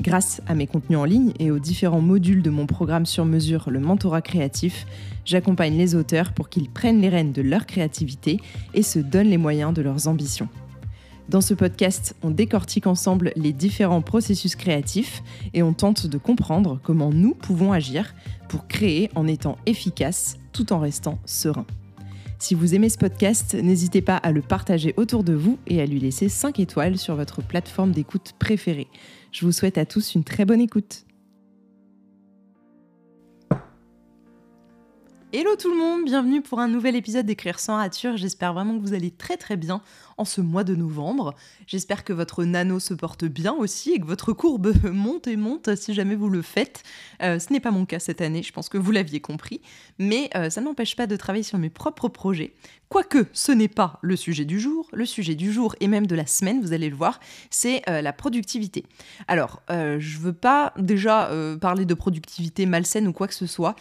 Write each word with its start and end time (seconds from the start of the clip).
Grâce 0.00 0.42
à 0.46 0.54
mes 0.54 0.66
contenus 0.66 0.98
en 0.98 1.04
ligne 1.04 1.32
et 1.38 1.50
aux 1.50 1.58
différents 1.58 2.02
modules 2.02 2.42
de 2.42 2.50
mon 2.50 2.66
programme 2.66 3.06
sur 3.06 3.24
mesure, 3.24 3.70
le 3.70 3.80
mentorat 3.80 4.20
créatif, 4.20 4.86
j'accompagne 5.24 5.76
les 5.76 5.94
auteurs 5.94 6.32
pour 6.32 6.50
qu'ils 6.50 6.68
prennent 6.68 7.00
les 7.00 7.08
rênes 7.08 7.32
de 7.32 7.40
leur 7.40 7.64
créativité 7.64 8.38
et 8.74 8.82
se 8.82 8.98
donnent 8.98 9.30
les 9.30 9.38
moyens 9.38 9.72
de 9.72 9.80
leurs 9.80 10.06
ambitions. 10.06 10.48
Dans 11.30 11.40
ce 11.40 11.54
podcast, 11.54 12.14
on 12.22 12.30
décortique 12.30 12.86
ensemble 12.86 13.32
les 13.36 13.52
différents 13.52 14.02
processus 14.02 14.54
créatifs 14.54 15.22
et 15.54 15.62
on 15.62 15.72
tente 15.72 16.06
de 16.06 16.18
comprendre 16.18 16.78
comment 16.82 17.10
nous 17.10 17.34
pouvons 17.34 17.72
agir 17.72 18.14
pour 18.48 18.68
créer 18.68 19.10
en 19.14 19.26
étant 19.26 19.56
efficace 19.66 20.36
tout 20.52 20.72
en 20.72 20.78
restant 20.78 21.18
serein. 21.24 21.66
Si 22.38 22.54
vous 22.54 22.74
aimez 22.74 22.90
ce 22.90 22.98
podcast, 22.98 23.54
n'hésitez 23.54 24.02
pas 24.02 24.18
à 24.18 24.30
le 24.30 24.42
partager 24.42 24.92
autour 24.98 25.24
de 25.24 25.32
vous 25.32 25.58
et 25.66 25.80
à 25.80 25.86
lui 25.86 25.98
laisser 25.98 26.28
5 26.28 26.60
étoiles 26.60 26.98
sur 26.98 27.16
votre 27.16 27.42
plateforme 27.42 27.92
d'écoute 27.92 28.34
préférée. 28.38 28.88
Je 29.36 29.44
vous 29.44 29.52
souhaite 29.52 29.76
à 29.76 29.84
tous 29.84 30.14
une 30.14 30.24
très 30.24 30.46
bonne 30.46 30.62
écoute. 30.62 31.04
Hello 35.38 35.54
tout 35.54 35.70
le 35.70 35.76
monde, 35.76 36.06
bienvenue 36.06 36.40
pour 36.40 36.60
un 36.60 36.66
nouvel 36.66 36.96
épisode 36.96 37.26
d'Écrire 37.26 37.60
sans 37.60 37.76
rature. 37.76 38.16
J'espère 38.16 38.54
vraiment 38.54 38.78
que 38.78 38.80
vous 38.80 38.94
allez 38.94 39.10
très 39.10 39.36
très 39.36 39.58
bien 39.58 39.82
en 40.16 40.24
ce 40.24 40.40
mois 40.40 40.64
de 40.64 40.74
novembre. 40.74 41.34
J'espère 41.66 42.04
que 42.04 42.14
votre 42.14 42.44
nano 42.44 42.80
se 42.80 42.94
porte 42.94 43.26
bien 43.26 43.52
aussi 43.52 43.92
et 43.92 44.00
que 44.00 44.06
votre 44.06 44.32
courbe 44.32 44.72
monte 44.90 45.26
et 45.26 45.36
monte 45.36 45.76
si 45.76 45.92
jamais 45.92 46.14
vous 46.14 46.30
le 46.30 46.40
faites. 46.40 46.84
Euh, 47.22 47.38
ce 47.38 47.52
n'est 47.52 47.60
pas 47.60 47.70
mon 47.70 47.84
cas 47.84 47.98
cette 47.98 48.22
année, 48.22 48.42
je 48.42 48.50
pense 48.50 48.70
que 48.70 48.78
vous 48.78 48.92
l'aviez 48.92 49.20
compris, 49.20 49.60
mais 49.98 50.30
euh, 50.34 50.48
ça 50.48 50.62
n'empêche 50.62 50.96
pas 50.96 51.06
de 51.06 51.16
travailler 51.16 51.44
sur 51.44 51.58
mes 51.58 51.68
propres 51.68 52.08
projets. 52.08 52.54
Quoique 52.88 53.26
ce 53.34 53.52
n'est 53.52 53.68
pas 53.68 53.98
le 54.00 54.16
sujet 54.16 54.46
du 54.46 54.58
jour, 54.58 54.88
le 54.94 55.04
sujet 55.04 55.34
du 55.34 55.52
jour 55.52 55.76
et 55.80 55.86
même 55.86 56.06
de 56.06 56.14
la 56.14 56.26
semaine, 56.26 56.62
vous 56.62 56.72
allez 56.72 56.88
le 56.88 56.96
voir, 56.96 57.20
c'est 57.50 57.82
euh, 57.90 58.00
la 58.00 58.14
productivité. 58.14 58.86
Alors, 59.28 59.60
je 59.68 60.18
veux 60.18 60.32
pas 60.32 60.72
déjà 60.78 61.30
parler 61.60 61.84
de 61.84 61.94
productivité 61.94 62.64
malsaine 62.64 63.06
ou 63.08 63.12
quoi 63.12 63.28
que 63.28 63.34
ce 63.34 63.46
soit. 63.46 63.76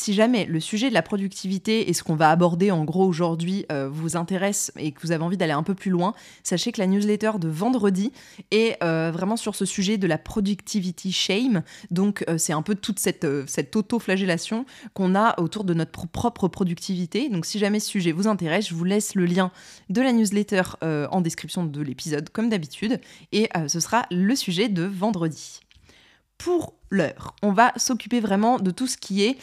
Si 0.00 0.14
jamais 0.14 0.46
le 0.46 0.60
sujet 0.60 0.88
de 0.88 0.94
la 0.94 1.02
productivité 1.02 1.90
et 1.90 1.92
ce 1.92 2.02
qu'on 2.02 2.14
va 2.14 2.30
aborder 2.30 2.70
en 2.70 2.84
gros 2.84 3.04
aujourd'hui 3.04 3.66
vous 3.90 4.16
intéresse 4.16 4.72
et 4.78 4.92
que 4.92 5.00
vous 5.02 5.12
avez 5.12 5.22
envie 5.22 5.36
d'aller 5.36 5.52
un 5.52 5.62
peu 5.62 5.74
plus 5.74 5.90
loin, 5.90 6.14
sachez 6.42 6.72
que 6.72 6.80
la 6.80 6.86
newsletter 6.86 7.32
de 7.38 7.48
vendredi 7.48 8.10
est 8.50 8.82
euh, 8.82 9.10
vraiment 9.12 9.36
sur 9.36 9.54
ce 9.54 9.66
sujet 9.66 9.98
de 9.98 10.06
la 10.06 10.16
productivity 10.16 11.12
shame. 11.12 11.62
Donc 11.90 12.24
euh, 12.30 12.38
c'est 12.38 12.54
un 12.54 12.62
peu 12.62 12.74
toute 12.74 12.98
cette, 12.98 13.24
euh, 13.24 13.44
cette 13.46 13.76
auto-flagellation 13.76 14.64
qu'on 14.94 15.14
a 15.14 15.38
autour 15.38 15.64
de 15.64 15.74
notre 15.74 16.06
propre 16.06 16.48
productivité. 16.48 17.28
Donc 17.28 17.44
si 17.44 17.58
jamais 17.58 17.78
ce 17.78 17.90
sujet 17.90 18.12
vous 18.12 18.26
intéresse, 18.26 18.68
je 18.68 18.74
vous 18.74 18.84
laisse 18.84 19.14
le 19.14 19.26
lien 19.26 19.50
de 19.90 20.00
la 20.00 20.12
newsletter 20.12 20.62
en 20.80 21.20
description 21.20 21.64
de 21.64 21.82
l'épisode 21.82 22.30
comme 22.30 22.48
d'habitude. 22.48 23.00
Et 23.32 23.50
ce 23.68 23.80
sera 23.80 24.06
le 24.10 24.34
sujet 24.34 24.68
de 24.68 24.84
vendredi. 24.84 25.60
Pour 26.42 26.74
l'heure, 26.88 27.36
on 27.42 27.52
va 27.52 27.72
s'occuper 27.76 28.20
vraiment 28.20 28.58
de 28.58 28.70
tout 28.70 28.86
ce 28.86 28.96
qui 28.96 29.24
est 29.24 29.36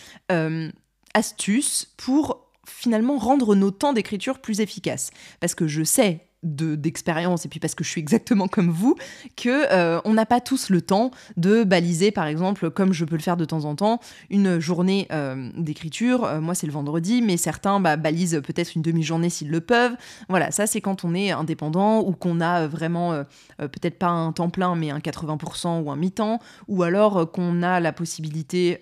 astuces 1.14 1.94
pour 1.95 2.50
finalement 2.66 3.17
rendre 3.17 3.56
nos 3.56 3.72
temps 3.72 3.94
d'écriture 3.94 4.39
plus 4.39 4.62
efficaces. 4.62 5.12
Parce 5.39 5.54
que 5.56 5.67
je 5.67 5.84
sais 5.84 6.27
d'expérience 6.44 7.45
et 7.45 7.50
puis 7.50 7.60
parce 7.60 7.73
que 7.73 7.84
je 7.84 7.89
suis 7.89 8.00
exactement 8.00 8.48
comme 8.48 8.70
vous 8.70 8.95
que 9.36 9.73
euh, 9.73 10.00
on 10.06 10.14
n'a 10.14 10.28
pas 10.28 10.39
tous 10.39 10.70
le 10.70 10.82
temps 10.82 11.10
de 11.36 11.64
baliser 11.64 12.11
par 12.11 12.28
exemple 12.28 12.70
comme 12.70 12.94
je 12.94 13.06
peux 13.06 13.16
le 13.16 13.22
faire 13.22 13.38
de 13.38 13.45
temps 13.45 13.66
en 13.66 13.76
temps 13.76 14.00
une 14.30 14.60
journée 14.60 15.08
euh, 15.11 15.50
d'écriture. 15.58 16.26
Euh, 16.26 16.39
moi 16.39 16.54
c'est 16.54 16.67
le 16.67 16.73
vendredi 16.73 17.23
mais 17.23 17.38
certains 17.38 17.80
bah, 17.80 17.98
balisent 17.98 18.39
peut-être 18.45 18.76
une 18.76 18.84
demi-journée 18.84 19.32
s'ils 19.32 19.50
le 19.50 19.61
peuvent. 19.61 19.95
Voilà 20.30 20.52
ça 20.52 20.67
c'est 20.67 20.80
quand 20.80 21.04
on 21.04 21.16
est 21.16 21.32
indépendant 21.32 22.02
ou 22.02 22.11
qu'on 22.11 22.40
a 22.40 22.67
vraiment 22.67 23.23
peut-être 23.58 23.98
pas 23.98 24.10
un 24.10 24.32
temps 24.32 24.50
plein 24.50 24.76
mais 24.76 24.92
un 24.92 25.00
80% 25.00 25.82
ou 25.82 25.92
un 25.92 25.95
mi-temps 25.95 26.40
ou 26.67 26.84
alors 26.84 27.32
qu'on 27.32 27.64
a 27.64 27.80
la 27.80 27.94
possibilité 27.94 28.78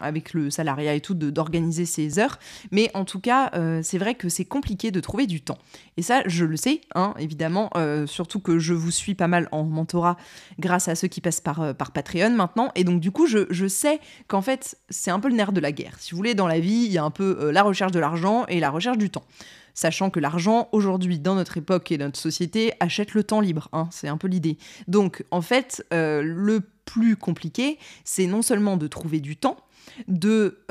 avec 0.00 0.32
le 0.32 0.50
salariat 0.50 0.94
et 0.94 1.00
tout 1.00 1.14
d'organiser 1.14 1.86
ses 1.86 2.20
heures. 2.20 2.38
Mais 2.70 2.90
en 2.94 3.04
tout 3.04 3.20
cas 3.20 3.50
c'est 3.82 3.98
vrai 3.98 4.14
que 4.14 4.28
c'est 4.28 4.44
compliqué 4.44 4.92
de 4.92 5.00
trouver 5.00 5.26
du 5.26 5.40
temps. 5.40 5.58
Et 5.96 6.02
ça 6.02 6.22
je 6.26 6.44
le 6.44 6.56
sais 6.56 6.80
Hein, 6.94 7.14
évidemment, 7.18 7.70
euh, 7.76 8.06
surtout 8.06 8.40
que 8.40 8.58
je 8.58 8.74
vous 8.74 8.90
suis 8.90 9.14
pas 9.14 9.28
mal 9.28 9.48
en 9.52 9.64
mentorat 9.64 10.16
grâce 10.58 10.88
à 10.88 10.94
ceux 10.94 11.08
qui 11.08 11.20
passent 11.20 11.40
par, 11.40 11.60
euh, 11.60 11.72
Patreon 11.72 12.30
maintenant. 12.30 12.70
Et 12.74 12.84
donc, 12.84 13.00
du 13.00 13.10
coup, 13.10 13.26
je, 13.26 13.68
sais 13.68 14.00
qu'en 14.28 14.42
fait, 14.42 14.76
c'est 14.90 15.10
un 15.10 15.20
peu 15.20 15.28
le 15.28 15.34
nerf 15.34 15.52
de 15.52 15.60
la 15.60 15.72
guerre. 15.72 15.96
Si 15.98 16.12
vous 16.12 16.16
voulez, 16.16 16.34
dans 16.34 16.46
la 16.46 16.60
vie, 16.60 16.84
il 16.86 16.92
y 16.92 16.98
a 16.98 17.04
un 17.04 17.10
peu 17.10 17.36
euh, 17.40 17.52
la 17.52 17.62
recherche 17.62 17.92
de 17.92 17.98
l'argent 17.98 18.46
et 18.46 18.60
la 18.60 18.70
recherche 18.70 18.98
du 18.98 19.10
temps. 19.10 19.24
Sachant 19.74 20.10
que 20.10 20.20
l'argent, 20.20 20.68
aujourd'hui, 20.72 21.18
dans 21.18 21.34
notre 21.34 21.56
époque 21.56 21.90
et 21.90 21.98
notre 21.98 22.18
société, 22.18 22.72
achète 22.78 23.14
le 23.14 23.24
temps 23.24 23.40
libre. 23.40 23.68
Hein, 23.72 23.88
c'est 23.90 24.08
un 24.08 24.16
peu 24.16 24.28
l'idée. 24.28 24.56
Donc, 24.86 25.24
en 25.32 25.42
fait, 25.42 25.84
le 25.90 26.60
plus 26.84 27.16
compliqué, 27.16 27.78
c'est 28.04 28.26
non 28.26 28.42
seulement 28.42 28.76
de 28.76 28.86
trouver 28.86 29.18
du 29.18 29.36
temps, 29.36 29.56
de 30.06 30.64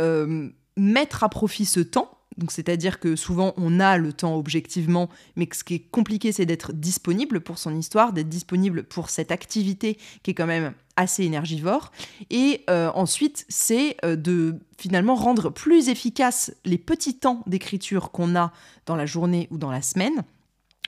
mettre 0.78 1.26
à 1.26 1.30
profit 1.30 1.66
ce 1.66 1.82
temps 1.82 2.18
c'est-à-dire 2.50 3.00
que 3.00 3.16
souvent 3.16 3.54
on 3.58 3.80
a 3.80 3.98
le 3.98 4.14
temps 4.14 4.36
objectivement, 4.36 5.10
mais 5.36 5.48
ce 5.52 5.64
qui 5.64 5.76
est 5.76 5.90
compliqué 5.92 6.32
c'est 6.32 6.46
d'être 6.46 6.74
disponible 6.74 7.42
pour 7.42 7.58
son 7.58 7.78
histoire, 7.78 8.14
d'être 8.14 8.30
disponible 8.30 8.84
pour 8.84 9.10
cette 9.10 9.32
activité 9.32 9.98
qui 10.24 10.32
est 10.32 10.34
quand 10.34 10.48
même 10.48 10.74
assez 10.96 11.24
énergivore. 11.24 11.92
Et 12.30 12.64
euh, 12.70 12.92
ensuite 12.96 13.46
c'est 13.50 13.98
euh, 14.06 14.16
de 14.16 14.60
finalement 14.78 15.16
rendre 15.16 15.50
plus 15.50 15.90
efficaces 15.90 16.54
les 16.66 16.78
petits 16.78 17.18
temps 17.18 17.44
d'écriture 17.48 18.12
qu'on 18.12 18.36
a 18.36 18.52
dans 18.86 18.96
la 18.96 19.06
journée 19.06 19.48
ou 19.52 19.58
dans 19.58 19.72
la 19.72 19.82
semaine 19.82 20.24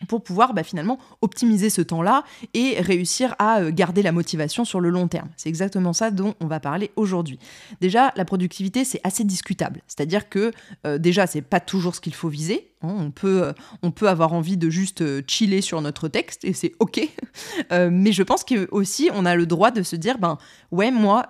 pour 0.08 0.24
pouvoir 0.24 0.54
bah, 0.54 0.64
finalement 0.64 1.00
optimiser 1.22 1.70
ce 1.70 1.82
temps-là 1.82 2.24
et 2.54 2.80
réussir 2.80 3.36
à 3.40 3.62
euh, 3.62 3.72
garder 3.72 4.02
la 4.02 4.12
motivation 4.12 4.66
sur 4.66 4.80
le 4.80 4.90
long 4.90 5.08
terme. 5.08 5.30
C'est 5.38 5.50
exactement 5.50 5.94
ça 5.94 6.12
dont 6.12 6.36
on 6.40 6.48
va 6.48 6.60
parler 6.60 6.92
aujourd'hui. 6.96 7.40
Déjà, 7.82 8.12
la 8.16 8.26
productivité, 8.26 8.84
c'est 8.84 9.00
assez 9.04 9.24
discutable. 9.24 9.82
C'est-à-dire 9.88 10.30
que 10.30 10.52
euh, 10.86 10.98
déjà, 10.98 11.28
c'est 11.28 11.42
pas 11.42 11.60
toujours 11.60 11.96
ce 11.96 12.02
qu'il 12.02 12.14
faut 12.14 12.30
viser. 12.30 12.72
Hein, 12.86 12.96
on 13.00 13.12
peut, 13.12 13.44
euh, 13.44 13.54
on 13.82 13.92
peut 13.92 14.08
avoir 14.08 14.34
envie 14.34 14.58
de 14.58 14.70
juste 14.70 15.02
euh, 15.02 15.22
chiller 15.28 15.62
sur 15.62 15.82
notre 15.82 16.08
texte 16.08 16.46
et 16.46 16.54
c'est 16.54 16.74
ok. 16.80 17.02
Euh, 17.72 17.90
mais 17.92 18.12
je 18.12 18.24
pense 18.24 18.44
qu'aussi 18.44 19.10
on 19.14 19.26
a 19.26 19.36
le 19.36 19.46
droit 19.46 19.72
de 19.72 19.82
se 19.82 19.96
dire 19.96 20.18
ben 20.18 20.38
ouais 20.72 20.92
moi 20.92 21.26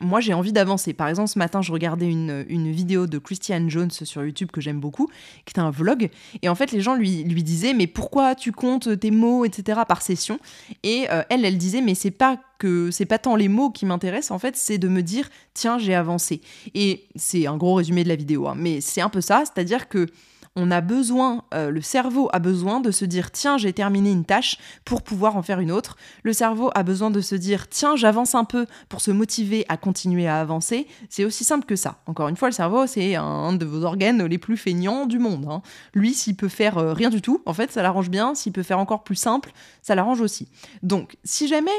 moi 0.00 0.20
j'ai 0.20 0.34
envie 0.34 0.52
d'avancer. 0.52 0.92
Par 0.92 1.08
exemple 1.08 1.28
ce 1.28 1.38
matin 1.38 1.62
je 1.62 1.72
regardais 1.72 2.06
une, 2.06 2.44
une 2.48 2.70
vidéo 2.70 3.06
de 3.06 3.18
Christian 3.18 3.68
Jones 3.68 3.90
sur 3.90 4.24
YouTube 4.24 4.50
que 4.52 4.60
j'aime 4.60 4.80
beaucoup, 4.80 5.08
qui 5.44 5.52
était 5.52 5.60
un 5.60 5.70
vlog 5.70 6.10
et 6.42 6.48
en 6.48 6.54
fait 6.54 6.72
les 6.72 6.80
gens 6.80 6.94
lui, 6.94 7.24
lui 7.24 7.42
disaient 7.42 7.74
mais 7.74 7.86
pourquoi 7.86 8.34
tu 8.34 8.52
comptes 8.52 8.98
tes 9.00 9.10
mots 9.10 9.44
etc 9.44 9.80
par 9.86 10.02
session? 10.02 10.38
Et 10.82 11.06
elle 11.28 11.44
elle 11.44 11.58
disait 11.58 11.80
mais 11.80 11.94
c'est 11.94 12.10
pas 12.10 12.38
que 12.62 12.92
c'est 12.92 13.06
pas 13.06 13.18
tant 13.18 13.34
les 13.34 13.48
mots 13.48 13.70
qui 13.70 13.86
m'intéressent 13.86 14.30
en 14.30 14.38
fait, 14.38 14.56
c'est 14.56 14.78
de 14.78 14.86
me 14.86 15.02
dire 15.02 15.28
tiens 15.52 15.78
j'ai 15.78 15.94
avancé. 15.94 16.40
Et 16.74 17.06
c'est 17.16 17.48
un 17.48 17.56
gros 17.56 17.74
résumé 17.74 18.04
de 18.04 18.08
la 18.08 18.16
vidéo, 18.16 18.46
hein, 18.46 18.54
mais 18.56 18.80
c'est 18.80 19.00
un 19.00 19.08
peu 19.08 19.20
ça, 19.20 19.42
c'est-à-dire 19.44 19.88
que 19.88 20.06
on 20.54 20.70
a 20.70 20.80
besoin, 20.80 21.44
euh, 21.54 21.70
le 21.70 21.80
cerveau 21.80 22.28
a 22.32 22.38
besoin 22.38 22.80
de 22.80 22.90
se 22.90 23.04
dire 23.04 23.30
tiens 23.30 23.56
j'ai 23.56 23.72
terminé 23.72 24.10
une 24.10 24.24
tâche 24.24 24.58
pour 24.84 25.02
pouvoir 25.02 25.36
en 25.36 25.42
faire 25.42 25.60
une 25.60 25.72
autre. 25.72 25.96
Le 26.22 26.32
cerveau 26.32 26.70
a 26.74 26.82
besoin 26.82 27.10
de 27.10 27.20
se 27.20 27.34
dire 27.34 27.68
tiens 27.68 27.96
j'avance 27.96 28.34
un 28.34 28.44
peu 28.44 28.66
pour 28.88 29.00
se 29.00 29.10
motiver 29.10 29.64
à 29.68 29.76
continuer 29.76 30.26
à 30.26 30.40
avancer. 30.40 30.86
C'est 31.08 31.24
aussi 31.24 31.44
simple 31.44 31.64
que 31.64 31.76
ça. 31.76 32.00
Encore 32.06 32.28
une 32.28 32.36
fois 32.36 32.48
le 32.48 32.54
cerveau 32.54 32.86
c'est 32.86 33.14
un 33.14 33.54
de 33.54 33.64
vos 33.64 33.84
organes 33.84 34.24
les 34.24 34.38
plus 34.38 34.58
feignants 34.58 35.06
du 35.06 35.18
monde. 35.18 35.46
Hein. 35.48 35.62
Lui 35.94 36.12
s'il 36.12 36.36
peut 36.36 36.48
faire 36.48 36.76
euh, 36.76 36.92
rien 36.92 37.08
du 37.08 37.22
tout, 37.22 37.42
en 37.46 37.54
fait 37.54 37.72
ça 37.72 37.82
l'arrange 37.82 38.10
bien. 38.10 38.34
S'il 38.34 38.52
peut 38.52 38.62
faire 38.62 38.78
encore 38.78 39.04
plus 39.04 39.16
simple, 39.16 39.52
ça 39.80 39.94
l'arrange 39.94 40.20
aussi. 40.20 40.48
Donc 40.82 41.16
si 41.24 41.48
jamais 41.48 41.70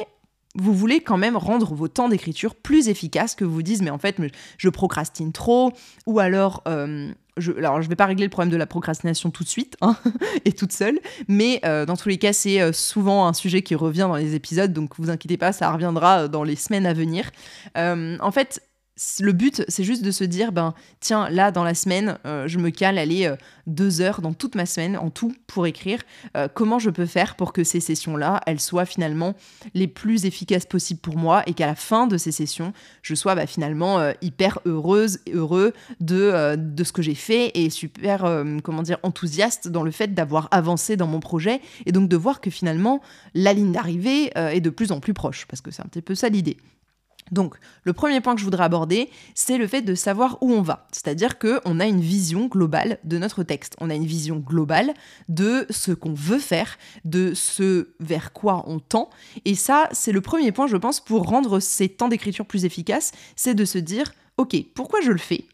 vous 0.55 0.73
voulez 0.73 1.01
quand 1.01 1.17
même 1.17 1.35
rendre 1.35 1.73
vos 1.73 1.87
temps 1.87 2.09
d'écriture 2.09 2.55
plus 2.55 2.87
efficaces, 2.87 3.35
que 3.35 3.45
vous 3.45 3.61
dites 3.61 3.81
mais 3.81 3.89
en 3.89 3.97
fait 3.97 4.17
je 4.57 4.69
procrastine 4.69 5.31
trop, 5.31 5.73
ou 6.05 6.19
alors 6.19 6.63
euh, 6.67 7.11
alors 7.57 7.81
je 7.81 7.89
vais 7.89 7.95
pas 7.95 8.05
régler 8.05 8.25
le 8.25 8.29
problème 8.29 8.51
de 8.51 8.57
la 8.57 8.67
procrastination 8.67 9.31
tout 9.31 9.43
de 9.43 9.49
suite 9.49 9.75
hein, 9.81 9.95
et 10.45 10.51
toute 10.51 10.71
seule, 10.71 10.99
mais 11.27 11.59
euh, 11.65 11.85
dans 11.85 11.97
tous 11.97 12.09
les 12.09 12.17
cas 12.17 12.33
c'est 12.33 12.61
euh, 12.61 12.73
souvent 12.73 13.27
un 13.27 13.33
sujet 13.33 13.61
qui 13.61 13.75
revient 13.75 14.07
dans 14.07 14.15
les 14.15 14.35
épisodes, 14.35 14.73
donc 14.73 14.93
vous 14.97 15.09
inquiétez 15.09 15.37
pas, 15.37 15.51
ça 15.51 15.71
reviendra 15.71 16.27
dans 16.27 16.43
les 16.43 16.55
semaines 16.55 16.85
à 16.85 16.93
venir. 16.93 17.31
en 17.75 18.31
fait, 18.31 18.61
le 19.19 19.31
but, 19.31 19.63
c'est 19.67 19.83
juste 19.83 20.03
de 20.03 20.11
se 20.11 20.23
dire, 20.23 20.51
ben 20.51 20.75
tiens, 20.99 21.27
là 21.29 21.51
dans 21.51 21.63
la 21.63 21.73
semaine, 21.73 22.19
euh, 22.25 22.47
je 22.47 22.59
me 22.59 22.69
cale 22.69 22.99
aller 22.99 23.25
euh, 23.25 23.35
deux 23.65 24.01
heures 24.01 24.21
dans 24.21 24.33
toute 24.33 24.53
ma 24.53 24.67
semaine 24.67 24.97
en 24.97 25.09
tout 25.09 25.33
pour 25.47 25.65
écrire. 25.65 25.99
Euh, 26.37 26.47
comment 26.53 26.77
je 26.77 26.91
peux 26.91 27.07
faire 27.07 27.35
pour 27.35 27.53
que 27.53 27.63
ces 27.63 27.79
sessions-là, 27.79 28.41
elles 28.45 28.59
soient 28.59 28.85
finalement 28.85 29.33
les 29.73 29.87
plus 29.87 30.25
efficaces 30.25 30.67
possibles 30.67 30.99
pour 30.99 31.17
moi 31.17 31.41
et 31.47 31.55
qu'à 31.55 31.65
la 31.65 31.73
fin 31.75 32.05
de 32.05 32.17
ces 32.17 32.31
sessions, 32.31 32.71
je 33.01 33.15
sois 33.15 33.33
bah, 33.33 33.47
finalement 33.47 34.13
hyper 34.21 34.59
heureuse, 34.65 35.19
heureux 35.33 35.73
de, 35.99 36.55
de 36.55 36.83
ce 36.83 36.91
que 36.91 37.01
j'ai 37.01 37.15
fait 37.15 37.51
et 37.55 37.69
super, 37.69 38.43
comment 38.63 38.83
dire, 38.83 38.97
enthousiaste 39.03 39.67
dans 39.67 39.83
le 39.83 39.91
fait 39.91 40.13
d'avoir 40.13 40.47
avancé 40.51 40.97
dans 40.97 41.07
mon 41.07 41.19
projet 41.19 41.61
et 41.85 41.91
donc 41.91 42.09
de 42.09 42.17
voir 42.17 42.41
que 42.41 42.49
finalement 42.49 43.01
la 43.33 43.53
ligne 43.53 43.71
d'arrivée 43.71 44.31
est 44.35 44.61
de 44.61 44.69
plus 44.69 44.91
en 44.91 44.99
plus 44.99 45.13
proche 45.13 45.45
parce 45.47 45.61
que 45.61 45.71
c'est 45.71 45.81
un 45.81 45.87
petit 45.87 46.01
peu 46.01 46.15
ça 46.15 46.29
l'idée. 46.29 46.57
Donc, 47.31 47.55
le 47.83 47.93
premier 47.93 48.21
point 48.21 48.35
que 48.35 48.39
je 48.39 48.45
voudrais 48.45 48.63
aborder, 48.63 49.09
c'est 49.35 49.57
le 49.57 49.67
fait 49.67 49.81
de 49.81 49.95
savoir 49.95 50.37
où 50.41 50.51
on 50.51 50.61
va. 50.61 50.87
C'est-à-dire 50.91 51.39
qu'on 51.39 51.79
a 51.79 51.85
une 51.85 52.01
vision 52.01 52.47
globale 52.47 52.99
de 53.03 53.17
notre 53.17 53.43
texte. 53.43 53.75
On 53.79 53.89
a 53.89 53.95
une 53.95 54.05
vision 54.05 54.37
globale 54.37 54.93
de 55.29 55.65
ce 55.69 55.91
qu'on 55.91 56.13
veut 56.13 56.39
faire, 56.39 56.77
de 57.05 57.33
ce 57.33 57.89
vers 57.99 58.33
quoi 58.33 58.63
on 58.67 58.79
tend. 58.79 59.09
Et 59.45 59.55
ça, 59.55 59.89
c'est 59.91 60.11
le 60.11 60.21
premier 60.21 60.51
point, 60.51 60.67
je 60.67 60.77
pense, 60.77 60.99
pour 60.99 61.23
rendre 61.27 61.59
ces 61.59 61.89
temps 61.89 62.09
d'écriture 62.09 62.45
plus 62.45 62.65
efficaces, 62.65 63.11
c'est 63.35 63.55
de 63.55 63.65
se 63.65 63.77
dire, 63.77 64.13
OK, 64.37 64.55
pourquoi 64.73 65.01
je 65.01 65.11
le 65.11 65.17
fais? 65.17 65.45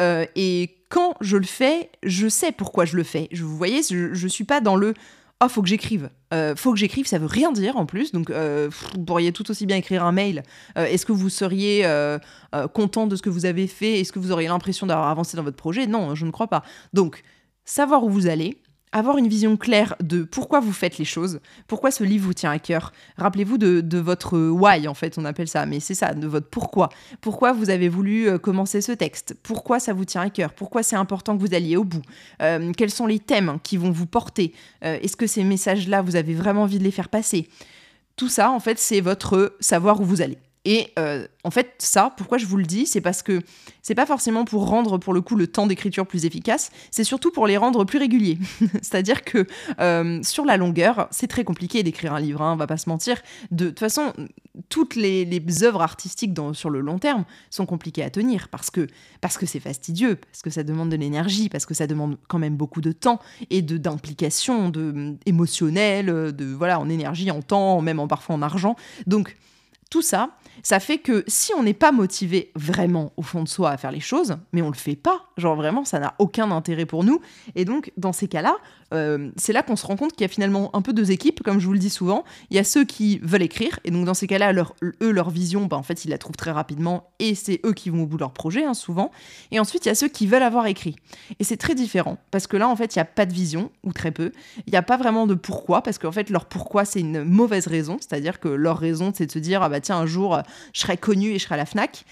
Euh, 0.00 0.26
Et 0.36 0.76
quand 0.88 1.14
je 1.20 1.36
le 1.36 1.46
fais, 1.46 1.90
je 2.02 2.28
sais 2.28 2.52
pourquoi 2.52 2.84
je 2.84 2.96
le 2.96 3.02
fais. 3.02 3.28
Vous 3.32 3.56
voyez, 3.56 3.82
je 3.82 4.22
ne 4.22 4.28
suis 4.28 4.44
pas 4.44 4.60
dans 4.60 4.76
le 4.76 4.94
oh, 5.42 5.48
faut 5.48 5.62
que 5.62 5.68
j'écrive. 5.68 6.10
Euh, 6.32 6.56
faut 6.56 6.72
que 6.72 6.78
j'écrive, 6.78 7.06
ça 7.06 7.18
veut 7.18 7.26
rien 7.26 7.52
dire 7.52 7.76
en 7.76 7.86
plus. 7.86 8.12
Donc, 8.12 8.30
euh, 8.30 8.68
vous 8.70 9.04
pourriez 9.04 9.32
tout 9.32 9.50
aussi 9.50 9.66
bien 9.66 9.76
écrire 9.76 10.04
un 10.04 10.12
mail. 10.12 10.42
Euh, 10.78 10.86
est-ce 10.86 11.06
que 11.06 11.12
vous 11.12 11.28
seriez 11.28 11.86
content 12.72 13.06
de 13.06 13.16
ce 13.16 13.22
que 13.22 13.30
vous 13.30 13.46
avez 13.46 13.66
fait? 13.66 14.00
Est-ce 14.00 14.12
que 14.12 14.18
vous 14.18 14.32
auriez 14.32 14.48
l'impression 14.48 14.86
d'avoir 14.86 15.08
avancé 15.08 15.36
dans 15.36 15.42
votre 15.42 15.56
projet? 15.56 15.86
Non, 15.86 16.14
je 16.14 16.24
ne 16.24 16.30
crois 16.30 16.48
pas. 16.48 16.62
Donc, 16.92 17.22
savoir 17.64 18.04
où 18.04 18.08
vous 18.08 18.26
allez, 18.26 18.58
avoir 18.96 19.18
une 19.18 19.28
vision 19.28 19.56
claire 19.58 19.94
de 20.02 20.22
pourquoi 20.22 20.60
vous 20.60 20.72
faites 20.72 20.96
les 20.96 21.04
choses, 21.04 21.40
pourquoi 21.66 21.90
ce 21.90 22.02
livre 22.02 22.24
vous 22.24 22.32
tient 22.32 22.50
à 22.50 22.58
cœur. 22.58 22.92
Rappelez-vous 23.18 23.58
de, 23.58 23.98
votre 23.98 24.38
why, 24.38 24.88
en 24.88 24.94
fait, 24.94 25.18
on 25.18 25.24
appelle 25.26 25.48
ça, 25.48 25.66
mais 25.66 25.80
c'est 25.80 25.94
ça, 25.94 26.14
de 26.14 26.26
votre 26.26 26.48
pourquoi. 26.48 26.88
Pourquoi 27.20 27.52
vous 27.52 27.68
avez 27.68 27.90
voulu 27.90 28.28
euh, 28.28 28.38
commencer 28.38 28.80
ce 28.80 28.92
texte? 28.92 29.36
Pourquoi 29.42 29.80
ça 29.80 29.92
vous 29.92 30.06
tient 30.06 30.22
à 30.22 30.30
cœur? 30.30 30.52
Pourquoi 30.54 30.82
c'est 30.82 30.96
important 30.96 31.36
que 31.36 31.42
vous 31.42 31.54
alliez 31.54 31.76
au 31.76 31.84
bout? 31.84 32.02
Euh, 32.40 32.72
Quels 32.74 32.90
sont 32.90 33.06
les 33.06 33.18
thèmes 33.18 33.58
qui 33.62 33.76
vont 33.76 33.90
vous 33.90 34.06
porter? 34.06 34.54
Euh, 34.82 34.98
Est-ce 35.02 35.16
que 35.16 35.26
ces 35.26 35.44
messages-là, 35.44 36.00
vous 36.00 36.16
avez 36.16 36.34
vraiment 36.34 36.62
envie 36.62 36.78
de 36.78 36.84
les 36.84 36.90
faire 36.90 37.10
passer? 37.10 37.48
Tout 38.16 38.30
ça, 38.30 38.50
en 38.50 38.60
fait, 38.60 38.78
c'est 38.78 39.02
votre 39.02 39.56
savoir 39.60 40.00
où 40.00 40.04
vous 40.04 40.22
allez. 40.22 40.38
Et 40.66 40.92
euh, 40.98 41.28
en 41.44 41.52
fait, 41.52 41.74
ça, 41.78 42.12
pourquoi 42.16 42.38
je 42.38 42.44
vous 42.44 42.56
le 42.56 42.64
dis, 42.64 42.86
c'est 42.86 43.00
parce 43.00 43.22
que 43.22 43.40
c'est 43.82 43.94
pas 43.94 44.04
forcément 44.04 44.44
pour 44.44 44.66
rendre 44.66 44.98
pour 44.98 45.14
le 45.14 45.20
coup 45.20 45.36
le 45.36 45.46
temps 45.46 45.68
d'écriture 45.68 46.08
plus 46.08 46.24
efficace, 46.24 46.72
c'est 46.90 47.04
surtout 47.04 47.30
pour 47.30 47.46
les 47.46 47.56
rendre 47.56 47.84
plus 47.84 48.00
réguliers. 48.00 48.36
C'est-à-dire 48.82 49.22
que 49.22 49.46
euh, 49.78 50.20
sur 50.24 50.44
la 50.44 50.56
longueur, 50.56 51.06
c'est 51.12 51.28
très 51.28 51.44
compliqué 51.44 51.84
d'écrire 51.84 52.14
un 52.14 52.20
livre, 52.20 52.42
hein, 52.42 52.54
on 52.54 52.56
va 52.56 52.66
pas 52.66 52.78
se 52.78 52.88
mentir. 52.88 53.22
De, 53.52 53.68
toute 53.68 53.78
façon, 53.78 54.12
toutes 54.68 54.96
les, 54.96 55.62
œuvres 55.62 55.82
artistiques 55.82 56.36
sur 56.54 56.68
le 56.68 56.80
long 56.80 56.98
terme 56.98 57.24
sont 57.48 57.64
compliquées 57.64 58.02
à 58.02 58.10
tenir 58.10 58.48
parce 58.48 58.70
que 58.70 58.88
parce 59.20 59.38
que 59.38 59.46
c'est 59.46 59.60
fastidieux, 59.60 60.16
parce 60.16 60.42
que 60.42 60.50
ça 60.50 60.64
demande 60.64 60.88
de 60.90 60.96
l'énergie, 60.96 61.48
parce 61.48 61.64
que 61.64 61.74
ça 61.74 61.86
demande 61.86 62.18
quand 62.26 62.40
même 62.40 62.56
beaucoup 62.56 62.80
de 62.80 62.90
temps 62.90 63.20
et 63.50 63.62
de 63.62 63.76
d'implication, 63.76 64.68
de 64.68 65.14
émotionnelle, 65.26 66.06
de 66.06 66.44
voilà 66.46 66.80
en 66.80 66.88
énergie, 66.88 67.30
en 67.30 67.40
temps, 67.40 67.80
même 67.82 68.00
en 68.00 68.08
parfois 68.08 68.34
en 68.34 68.42
argent. 68.42 68.74
Donc 69.06 69.36
tout 69.90 70.02
ça, 70.02 70.30
ça 70.62 70.80
fait 70.80 70.98
que 70.98 71.24
si 71.26 71.52
on 71.54 71.62
n'est 71.62 71.74
pas 71.74 71.92
motivé 71.92 72.50
vraiment 72.54 73.12
au 73.16 73.22
fond 73.22 73.42
de 73.42 73.48
soi 73.48 73.70
à 73.70 73.76
faire 73.76 73.92
les 73.92 74.00
choses, 74.00 74.36
mais 74.52 74.62
on 74.62 74.68
le 74.68 74.76
fait 74.76 74.96
pas, 74.96 75.26
genre 75.36 75.54
vraiment 75.54 75.84
ça 75.84 75.98
n'a 76.00 76.14
aucun 76.18 76.50
intérêt 76.50 76.86
pour 76.86 77.04
nous, 77.04 77.20
et 77.54 77.64
donc 77.64 77.92
dans 77.96 78.12
ces 78.12 78.26
cas-là, 78.26 78.56
euh, 78.94 79.30
c'est 79.36 79.52
là 79.52 79.62
qu'on 79.62 79.76
se 79.76 79.86
rend 79.86 79.96
compte 79.96 80.12
qu'il 80.12 80.22
y 80.22 80.24
a 80.24 80.28
finalement 80.28 80.74
un 80.74 80.82
peu 80.82 80.92
deux 80.92 81.10
équipes, 81.10 81.42
comme 81.42 81.60
je 81.60 81.66
vous 81.66 81.72
le 81.72 81.78
dis 81.78 81.90
souvent. 81.90 82.24
Il 82.50 82.56
y 82.56 82.60
a 82.60 82.64
ceux 82.64 82.84
qui 82.84 83.18
veulent 83.18 83.42
écrire, 83.42 83.80
et 83.84 83.90
donc 83.90 84.04
dans 84.04 84.14
ces 84.14 84.26
cas-là, 84.26 84.52
leur, 84.52 84.74
eux, 84.82 85.10
leur 85.10 85.30
vision, 85.30 85.66
bah, 85.66 85.76
en 85.76 85.82
fait, 85.82 86.04
ils 86.04 86.10
la 86.10 86.18
trouvent 86.18 86.36
très 86.36 86.52
rapidement, 86.52 87.10
et 87.18 87.34
c'est 87.34 87.60
eux 87.64 87.72
qui 87.72 87.90
vont 87.90 88.02
au 88.02 88.06
bout 88.06 88.16
de 88.16 88.20
leur 88.20 88.32
projet, 88.32 88.64
hein, 88.64 88.74
souvent. 88.74 89.10
Et 89.50 89.58
ensuite, 89.58 89.86
il 89.86 89.88
y 89.88 89.92
a 89.92 89.94
ceux 89.94 90.08
qui 90.08 90.26
veulent 90.26 90.42
avoir 90.42 90.66
écrit. 90.66 90.96
Et 91.38 91.44
c'est 91.44 91.56
très 91.56 91.74
différent, 91.74 92.18
parce 92.30 92.46
que 92.46 92.56
là, 92.56 92.68
en 92.68 92.76
fait, 92.76 92.94
il 92.94 92.98
n'y 92.98 93.02
a 93.02 93.06
pas 93.06 93.26
de 93.26 93.32
vision, 93.32 93.70
ou 93.82 93.92
très 93.92 94.12
peu. 94.12 94.32
Il 94.66 94.70
n'y 94.70 94.78
a 94.78 94.82
pas 94.82 94.96
vraiment 94.96 95.26
de 95.26 95.34
pourquoi, 95.34 95.82
parce 95.82 95.98
qu'en 95.98 96.12
fait, 96.12 96.30
leur 96.30 96.46
pourquoi, 96.46 96.84
c'est 96.84 97.00
une 97.00 97.24
mauvaise 97.24 97.66
raison, 97.66 97.96
c'est-à-dire 98.00 98.40
que 98.40 98.48
leur 98.48 98.78
raison, 98.78 99.12
c'est 99.14 99.26
de 99.26 99.32
se 99.32 99.38
dire, 99.38 99.62
ah 99.62 99.68
bah 99.68 99.75
tiens, 99.80 99.98
un 99.98 100.06
jour, 100.06 100.40
je 100.72 100.80
serai 100.80 100.96
connu 100.96 101.30
et 101.30 101.38
je 101.38 101.44
serai 101.44 101.54
à 101.54 101.58
la 101.58 101.66
FNAC. 101.66 102.04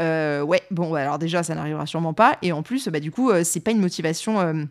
Euh, 0.00 0.42
ouais, 0.42 0.62
bon, 0.70 0.90
bah, 0.90 1.00
alors 1.00 1.18
déjà, 1.18 1.42
ça 1.42 1.54
n'arrivera 1.54 1.86
sûrement 1.86 2.14
pas. 2.14 2.38
Et 2.42 2.52
en 2.52 2.62
plus, 2.62 2.88
bah, 2.88 3.00
du 3.00 3.10
coup, 3.10 3.30
euh, 3.30 3.42
c'est 3.44 3.60
pas 3.60 3.72
une 3.72 3.80
motivation 3.80 4.66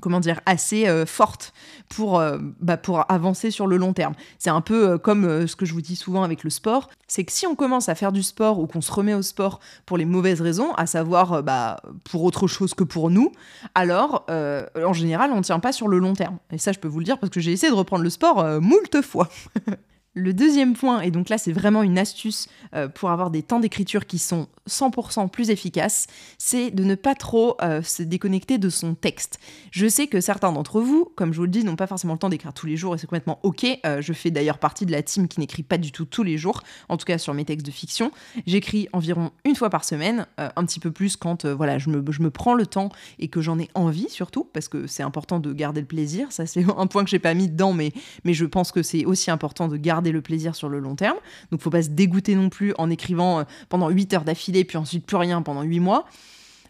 comment 0.00 0.20
dire, 0.20 0.40
assez 0.46 0.86
euh, 0.86 1.06
forte 1.06 1.52
pour, 1.88 2.18
euh, 2.18 2.38
bah, 2.60 2.76
pour 2.76 3.10
avancer 3.10 3.50
sur 3.50 3.66
le 3.66 3.76
long 3.76 3.92
terme. 3.92 4.14
C'est 4.38 4.50
un 4.50 4.60
peu 4.60 4.90
euh, 4.90 4.98
comme 4.98 5.46
ce 5.46 5.56
que 5.56 5.66
je 5.66 5.72
vous 5.72 5.80
dis 5.80 5.96
souvent 5.96 6.22
avec 6.22 6.44
le 6.44 6.50
sport, 6.50 6.90
c'est 7.06 7.24
que 7.24 7.32
si 7.32 7.46
on 7.46 7.54
commence 7.54 7.88
à 7.88 7.94
faire 7.94 8.12
du 8.12 8.22
sport 8.22 8.58
ou 8.58 8.66
qu'on 8.66 8.80
se 8.80 8.92
remet 8.92 9.14
au 9.14 9.22
sport 9.22 9.60
pour 9.84 9.96
les 9.96 10.04
mauvaises 10.04 10.40
raisons, 10.40 10.72
à 10.74 10.86
savoir 10.86 11.42
bah, 11.42 11.80
pour 12.10 12.24
autre 12.24 12.46
chose 12.46 12.74
que 12.74 12.84
pour 12.84 13.10
nous, 13.10 13.32
alors 13.74 14.26
en 14.28 14.92
général 14.92 15.30
on 15.32 15.38
ne 15.38 15.42
tient 15.42 15.60
pas 15.60 15.72
sur 15.72 15.88
le 15.88 15.98
long 15.98 16.14
terme. 16.14 16.38
Et 16.50 16.58
ça 16.58 16.72
je 16.72 16.78
peux 16.78 16.88
vous 16.88 16.98
le 16.98 17.04
dire 17.04 17.18
parce 17.18 17.30
que 17.30 17.40
j'ai 17.40 17.52
essayé 17.52 17.70
de 17.70 17.76
reprendre 17.76 18.02
le 18.02 18.10
sport 18.10 18.60
moult 18.60 19.02
fois. 19.02 19.28
Le 20.18 20.32
deuxième 20.32 20.72
point, 20.72 21.02
et 21.02 21.10
donc 21.10 21.28
là 21.28 21.36
c'est 21.36 21.52
vraiment 21.52 21.82
une 21.82 21.98
astuce 21.98 22.48
euh, 22.74 22.88
pour 22.88 23.10
avoir 23.10 23.30
des 23.30 23.42
temps 23.42 23.60
d'écriture 23.60 24.06
qui 24.06 24.18
sont 24.18 24.48
100% 24.66 25.28
plus 25.28 25.50
efficaces, 25.50 26.06
c'est 26.38 26.70
de 26.70 26.84
ne 26.84 26.94
pas 26.94 27.14
trop 27.14 27.58
euh, 27.60 27.82
se 27.82 28.02
déconnecter 28.02 28.56
de 28.56 28.70
son 28.70 28.94
texte. 28.94 29.38
Je 29.72 29.86
sais 29.86 30.06
que 30.06 30.22
certains 30.22 30.52
d'entre 30.52 30.80
vous, 30.80 31.12
comme 31.16 31.34
je 31.34 31.36
vous 31.36 31.44
le 31.44 31.50
dis, 31.50 31.64
n'ont 31.64 31.76
pas 31.76 31.86
forcément 31.86 32.14
le 32.14 32.18
temps 32.18 32.30
d'écrire 32.30 32.54
tous 32.54 32.66
les 32.66 32.78
jours 32.78 32.94
et 32.94 32.98
c'est 32.98 33.06
complètement 33.06 33.40
ok. 33.42 33.66
Euh, 33.84 34.00
je 34.00 34.14
fais 34.14 34.30
d'ailleurs 34.30 34.56
partie 34.56 34.86
de 34.86 34.92
la 34.92 35.02
team 35.02 35.28
qui 35.28 35.38
n'écrit 35.38 35.62
pas 35.62 35.76
du 35.76 35.92
tout 35.92 36.06
tous 36.06 36.22
les 36.22 36.38
jours, 36.38 36.62
en 36.88 36.96
tout 36.96 37.04
cas 37.04 37.18
sur 37.18 37.34
mes 37.34 37.44
textes 37.44 37.66
de 37.66 37.70
fiction. 37.70 38.10
J'écris 38.46 38.88
environ 38.94 39.32
une 39.44 39.54
fois 39.54 39.68
par 39.68 39.84
semaine, 39.84 40.26
un 40.38 40.64
petit 40.64 40.80
peu 40.80 40.90
plus 40.90 41.18
quand 41.18 41.44
voilà, 41.44 41.76
je 41.76 41.90
me, 41.90 42.02
je, 42.10 42.22
me, 42.22 42.30
prends 42.30 42.54
le 42.54 42.64
temps 42.64 42.88
et 43.18 43.28
que 43.28 43.42
j'en 43.42 43.58
ai 43.58 43.68
envie 43.74 44.08
surtout, 44.08 44.44
parce 44.44 44.68
que 44.68 44.86
c'est 44.86 45.02
important 45.02 45.40
de 45.40 45.52
garder 45.52 45.82
le 45.82 45.86
plaisir. 45.86 46.32
Ça 46.32 46.46
c'est 46.46 46.64
un 46.78 46.86
point 46.86 47.04
que 47.04 47.10
j'ai 47.10 47.18
pas 47.18 47.34
mis 47.34 47.48
dedans, 47.48 47.74
mais, 47.74 47.92
mais 48.24 48.32
je 48.32 48.46
pense 48.46 48.72
que 48.72 48.82
c'est 48.82 49.04
aussi 49.04 49.30
important 49.30 49.68
de 49.68 49.76
garder 49.76 50.05
le 50.12 50.22
plaisir 50.22 50.54
sur 50.54 50.68
le 50.68 50.78
long 50.78 50.96
terme. 50.96 51.16
Donc 51.50 51.60
faut 51.60 51.70
pas 51.70 51.82
se 51.82 51.90
dégoûter 51.90 52.34
non 52.34 52.48
plus 52.48 52.74
en 52.78 52.90
écrivant 52.90 53.40
euh, 53.40 53.44
pendant 53.68 53.88
8 53.88 54.14
heures 54.14 54.24
d'affilée, 54.24 54.64
puis 54.64 54.78
ensuite 54.78 55.06
plus 55.06 55.16
rien 55.16 55.42
pendant 55.42 55.62
8 55.62 55.80
mois. 55.80 56.06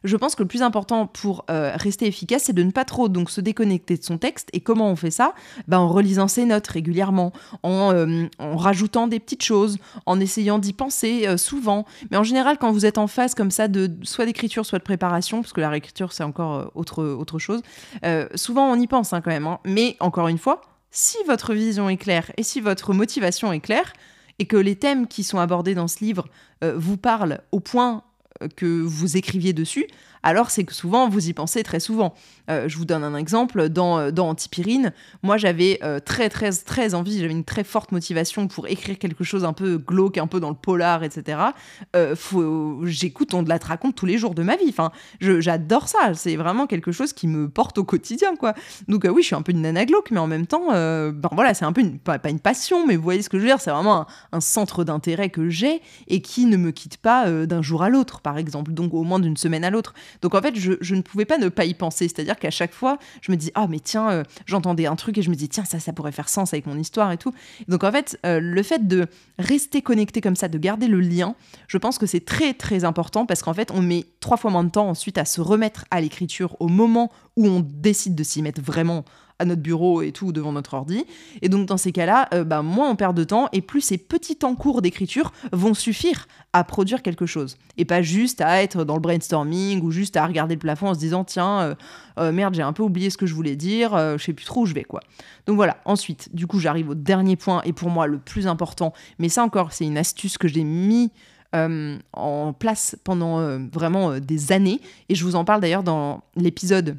Je 0.05 0.17
pense 0.17 0.37
que 0.37 0.43
le 0.43 0.49
plus 0.49 0.63
important 0.63 1.07
pour 1.07 1.45
euh, 1.51 1.73
rester 1.75 2.07
efficace, 2.07 2.45
c'est 2.45 2.53
de 2.53 2.63
ne 2.63 2.71
pas 2.71 2.85
trop 2.85 3.09
donc 3.09 3.29
se 3.29 3.41
déconnecter 3.41 3.97
de 3.97 4.05
son 4.05 4.19
texte. 4.19 4.49
Et 4.53 4.61
comment 4.61 4.89
on 4.89 4.95
fait 4.95 5.11
ça? 5.11 5.35
Ben, 5.67 5.79
En 5.79 5.89
relisant 5.89 6.29
ses 6.29 6.45
notes 6.45 6.67
régulièrement, 6.69 7.33
en, 7.65 7.93
euh, 7.93 8.27
en 8.39 8.57
rajoutant 8.57 9.09
des 9.09 9.19
petites 9.19 9.43
choses, 9.43 9.79
en 10.05 10.21
essayant 10.21 10.59
d'y 10.59 10.75
penser 10.75 11.27
souvent. 11.39 11.87
Mais 12.11 12.19
en 12.19 12.23
général, 12.23 12.59
quand 12.59 12.71
vous 12.71 12.87
êtes 12.87 12.99
en 12.99 13.09
phase 13.09 13.35
comme 13.35 13.51
ça 13.51 13.67
de 13.67 13.91
soit 14.03 14.27
d'écriture, 14.27 14.65
soit 14.65 14.79
de 14.79 14.85
préparation, 14.85 15.41
parce 15.41 15.53
que 15.53 15.61
la 15.61 15.71
réécriture 15.71 16.13
c'est 16.13 16.23
encore 16.23 16.71
autre, 16.75 17.03
autre 17.03 17.39
chose, 17.41 17.63
souvent 18.35 18.71
on 18.71 18.79
y 18.79 18.87
pense 18.87 19.13
hein, 19.13 19.21
quand 19.21 19.31
même. 19.31 19.47
Hein. 19.47 19.59
Mais 19.65 19.97
encore 19.99 20.29
une 20.29 20.39
fois, 20.39 20.61
si 20.97 21.19
votre 21.27 21.53
vision 21.53 21.91
est 21.91 21.99
claire 21.99 22.33
et 22.39 22.43
si 22.43 22.61
votre 22.61 22.95
motivation 22.95 23.53
est 23.53 23.61
claire, 23.61 23.93
et 24.39 24.47
que 24.47 24.57
les 24.57 24.77
thèmes 24.77 25.07
qui 25.07 25.25
sont 25.25 25.39
abordés 25.39 25.75
dans 25.75 25.89
ce 25.89 26.03
livre 26.03 26.27
euh, 26.65 26.75
vous 26.77 26.97
parlent 26.97 27.41
au 27.53 27.61
point 27.61 28.03
euh, 28.43 28.49
que 28.49 28.83
vous 28.83 29.17
écriviez 29.17 29.53
dessus, 29.53 29.87
alors 30.27 30.51
c'est 30.51 30.65
que 30.65 30.75
souvent 30.75 31.09
vous 31.09 31.29
y 31.29 31.33
pensez 31.33 31.63
très 31.63 31.79
souvent. 31.79 32.13
Euh, 32.51 32.69
je 32.69 32.77
vous 32.79 32.85
donne 32.85 33.05
un 33.05 33.17
exemple, 33.17 33.69
dans, 33.69 33.99
euh, 33.99 34.11
dans 34.11 34.29
Antipyrine, 34.29 34.93
moi 35.23 35.37
j'avais 35.37 35.79
euh, 35.83 36.01
très 36.01 36.29
très 36.29 36.51
très 36.51 36.95
envie, 36.95 37.21
j'avais 37.21 37.33
une 37.33 37.45
très 37.45 37.63
forte 37.63 37.93
motivation 37.93 38.49
pour 38.49 38.67
écrire 38.67 38.99
quelque 38.99 39.23
chose 39.23 39.45
un 39.45 39.53
peu 39.53 39.79
glauque, 39.79 40.19
un 40.19 40.27
peu 40.27 40.41
dans 40.41 40.51
le 40.51 40.57
polar, 40.57 41.05
etc. 41.05 41.39
J'écoute, 41.95 43.35
on 43.35 43.43
de 43.45 43.49
la 43.49 43.59
raconte 43.59 43.95
tous 43.95 44.07
les 44.07 44.19
jours 44.19 44.35
de 44.35 44.43
ma 44.43 44.57
vie. 44.57 44.67
Enfin, 44.69 44.91
j'adore 45.21 45.89
ça, 45.89 46.15
c'est 46.15 46.37
vraiment 46.37 46.67
quelque 46.67 46.91
chose 46.91 47.13
qui 47.13 47.29
me 47.29 47.49
porte 47.49 47.79
au 47.79 47.85
quotidien, 47.85 48.35
quoi. 48.35 48.55
Donc 48.89 49.07
oui, 49.09 49.23
je 49.23 49.27
suis 49.27 49.37
un 49.37 49.43
peu 49.43 49.53
une 49.53 49.63
nana 49.63 49.85
glauque, 49.85 50.11
mais 50.11 50.19
en 50.19 50.27
même 50.27 50.47
temps, 50.47 50.71
ben 50.71 51.29
voilà, 51.33 51.55
c'est 51.55 51.65
un 51.65 51.73
peu 51.73 51.83
pas, 52.03 52.19
une 52.29 52.41
passion, 52.41 52.87
mais 52.87 52.97
vous 52.97 53.03
voyez 53.03 53.23
ce 53.23 53.29
que 53.29 53.39
je 53.39 53.43
veux 53.43 53.49
dire, 53.49 53.61
c'est 53.61 53.71
vraiment 53.71 54.07
un, 54.33 54.41
centre 54.41 54.85
d'intérêt 54.85 55.31
que 55.31 55.49
j'ai 55.49 55.81
et 56.09 56.21
qui 56.21 56.47
ne 56.47 56.57
me 56.57 56.73
quitte 56.73 56.97
pas 56.97 57.31
d'un 57.47 57.63
jour 57.63 57.83
à 57.83 57.89
l'autre, 57.89 58.21
par 58.21 58.39
exemple, 58.39 58.73
donc 58.73 58.95
au 58.95 59.03
moins 59.03 59.19
d'une 59.19 59.37
semaine 59.37 59.65
à 59.65 59.71
l'autre. 59.71 59.95
Donc 60.23 60.35
en 60.35 60.43
fait, 60.43 60.57
je, 60.57 60.95
ne 60.95 61.01
pouvais 61.01 61.25
pas 61.25 61.39
ne 61.39 61.49
pas 61.49 61.65
y 61.65 61.75
penser. 61.75 62.09
C'est-à-dire 62.09 62.39
qu'à 62.39 62.51
chaque 62.51 62.73
fois, 62.73 62.99
je 63.21 63.33
me 63.33 63.37
dis, 63.37 63.51
ah 63.55 63.67
mais 63.69 63.81
tiens, 63.81 64.11
euh, 64.11 64.23
j'entendais 64.47 64.87
un 64.87 64.97
truc 64.97 65.19
et 65.19 65.23
je 65.23 65.31
me 65.31 65.35
dis, 65.35 65.49
tiens, 65.49 65.65
ça, 65.65 65.79
ça 65.81 65.93
pourrait 65.93 66.13
faire 66.13 66.29
sens 66.29 66.53
avec 66.53 66.67
mon 66.67 66.79
histoire 66.79 67.13
et 67.13 67.19
tout. 67.19 67.33
Donc 67.69 67.85
en 67.85 67.93
fait, 67.93 68.19
euh, 68.27 68.41
le 68.41 68.63
fait 68.63 68.87
de 68.87 69.07
rester 69.39 69.83
connecté 69.83 70.21
comme 70.21 70.37
ça, 70.37 70.49
de 70.49 70.59
garder 70.59 70.89
le 70.89 71.01
lien, 71.01 71.35
je 71.69 71.79
pense 71.79 71.99
que 71.99 72.07
c'est 72.07 72.25
très 72.25 72.55
très 72.55 72.85
important 72.85 73.27
parce 73.27 73.43
qu'en 73.43 73.55
fait, 73.55 73.71
on 73.71 73.83
met 73.83 74.05
trois 74.21 74.37
fois 74.37 74.51
moins 74.51 74.65
de 74.65 74.71
temps 74.71 74.89
ensuite 74.89 75.19
à 75.19 75.25
se 75.25 75.41
remettre 75.41 75.85
à 75.91 76.01
l'écriture 76.01 76.57
au 76.61 76.69
moment 76.69 77.11
où 77.37 77.47
on 77.47 77.61
décide 77.61 78.15
de 78.15 78.23
s'y 78.23 78.43
mettre 78.43 78.61
vraiment 78.61 79.05
à 79.39 79.45
notre 79.45 79.63
bureau 79.63 80.03
et 80.03 80.13
tout 80.13 80.33
devant 80.33 80.53
notre 80.53 80.75
ordi. 80.75 81.05
Et 81.43 81.49
donc 81.49 81.67
dans 81.67 81.77
ces 81.77 81.93
cas-là, 81.93 82.29
euh, 82.33 82.45
bah, 82.45 82.63
moins 82.63 82.91
on 82.91 82.97
perd 82.97 83.17
de 83.17 83.25
temps 83.25 83.49
et 83.53 83.61
plus 83.61 83.81
ces 83.81 83.99
petits 83.99 84.37
temps 84.37 84.55
courts 84.55 84.83
d'écriture 84.83 85.33
vont 85.53 85.75
suffire 85.75 86.27
à 86.53 86.65
produire 86.65 87.03
quelque 87.03 87.27
chose. 87.27 87.59
Et 87.77 87.85
pas 87.85 88.03
juste 88.03 88.41
à 88.41 88.63
être 88.63 88.85
dans 88.85 88.95
le 88.95 89.01
brainstorming 89.01 89.83
ou 89.83 89.91
juste 89.91 90.17
à 90.17 90.27
regarder 90.27 90.55
le 90.55 90.61
plafond 90.61 90.89
en 90.89 90.95
se 90.95 90.99
disant 90.99 91.25
tiens, 91.25 91.61
euh, 91.61 91.75
euh, 92.19 92.33
merde, 92.33 92.55
j'ai 92.55 92.63
un 92.63 92.73
peu 92.73 92.83
oublié 92.83 93.11
ce 93.11 93.19
que 93.19 93.27
je 93.27 93.35
voulais 93.35 93.57
dire, 93.57 93.97
je 93.97 94.23
sais 94.23 94.33
plus 94.33 94.47
trop 94.47 94.63
où 94.63 94.67
je 94.67 94.75
vais 94.75 94.85
quoi. 94.85 95.01
Donc 95.47 95.57
voilà, 95.57 95.77
ensuite, 95.85 96.35
du 96.35 96.47
coup 96.47 96.59
j'arrive 96.59 96.91
au 96.91 96.95
dernier 96.95 97.37
point 97.37 97.61
et 97.65 97.73
pour 97.73 97.91
moi 97.91 98.07
le 98.07 98.19
plus 98.19 98.47
important, 98.47 98.93
mais 99.19 99.29
ça 99.29 99.43
encore 99.43 99.73
c'est 99.73 99.85
une 99.85 99.99
astuce 99.99 100.39
que 100.39 100.49
j'ai 100.49 100.65
mis 100.65 101.11
en 101.53 102.53
place 102.53 102.97
pendant 103.03 103.59
vraiment 103.73 104.19
des 104.19 104.53
années. 104.53 104.81
Et 105.09 105.15
je 105.15 105.25
vous 105.25 105.37
en 105.37 105.45
parle 105.45 105.63
d'ailleurs 105.63 105.83
dans 105.83 106.23
l'épisode 106.37 106.99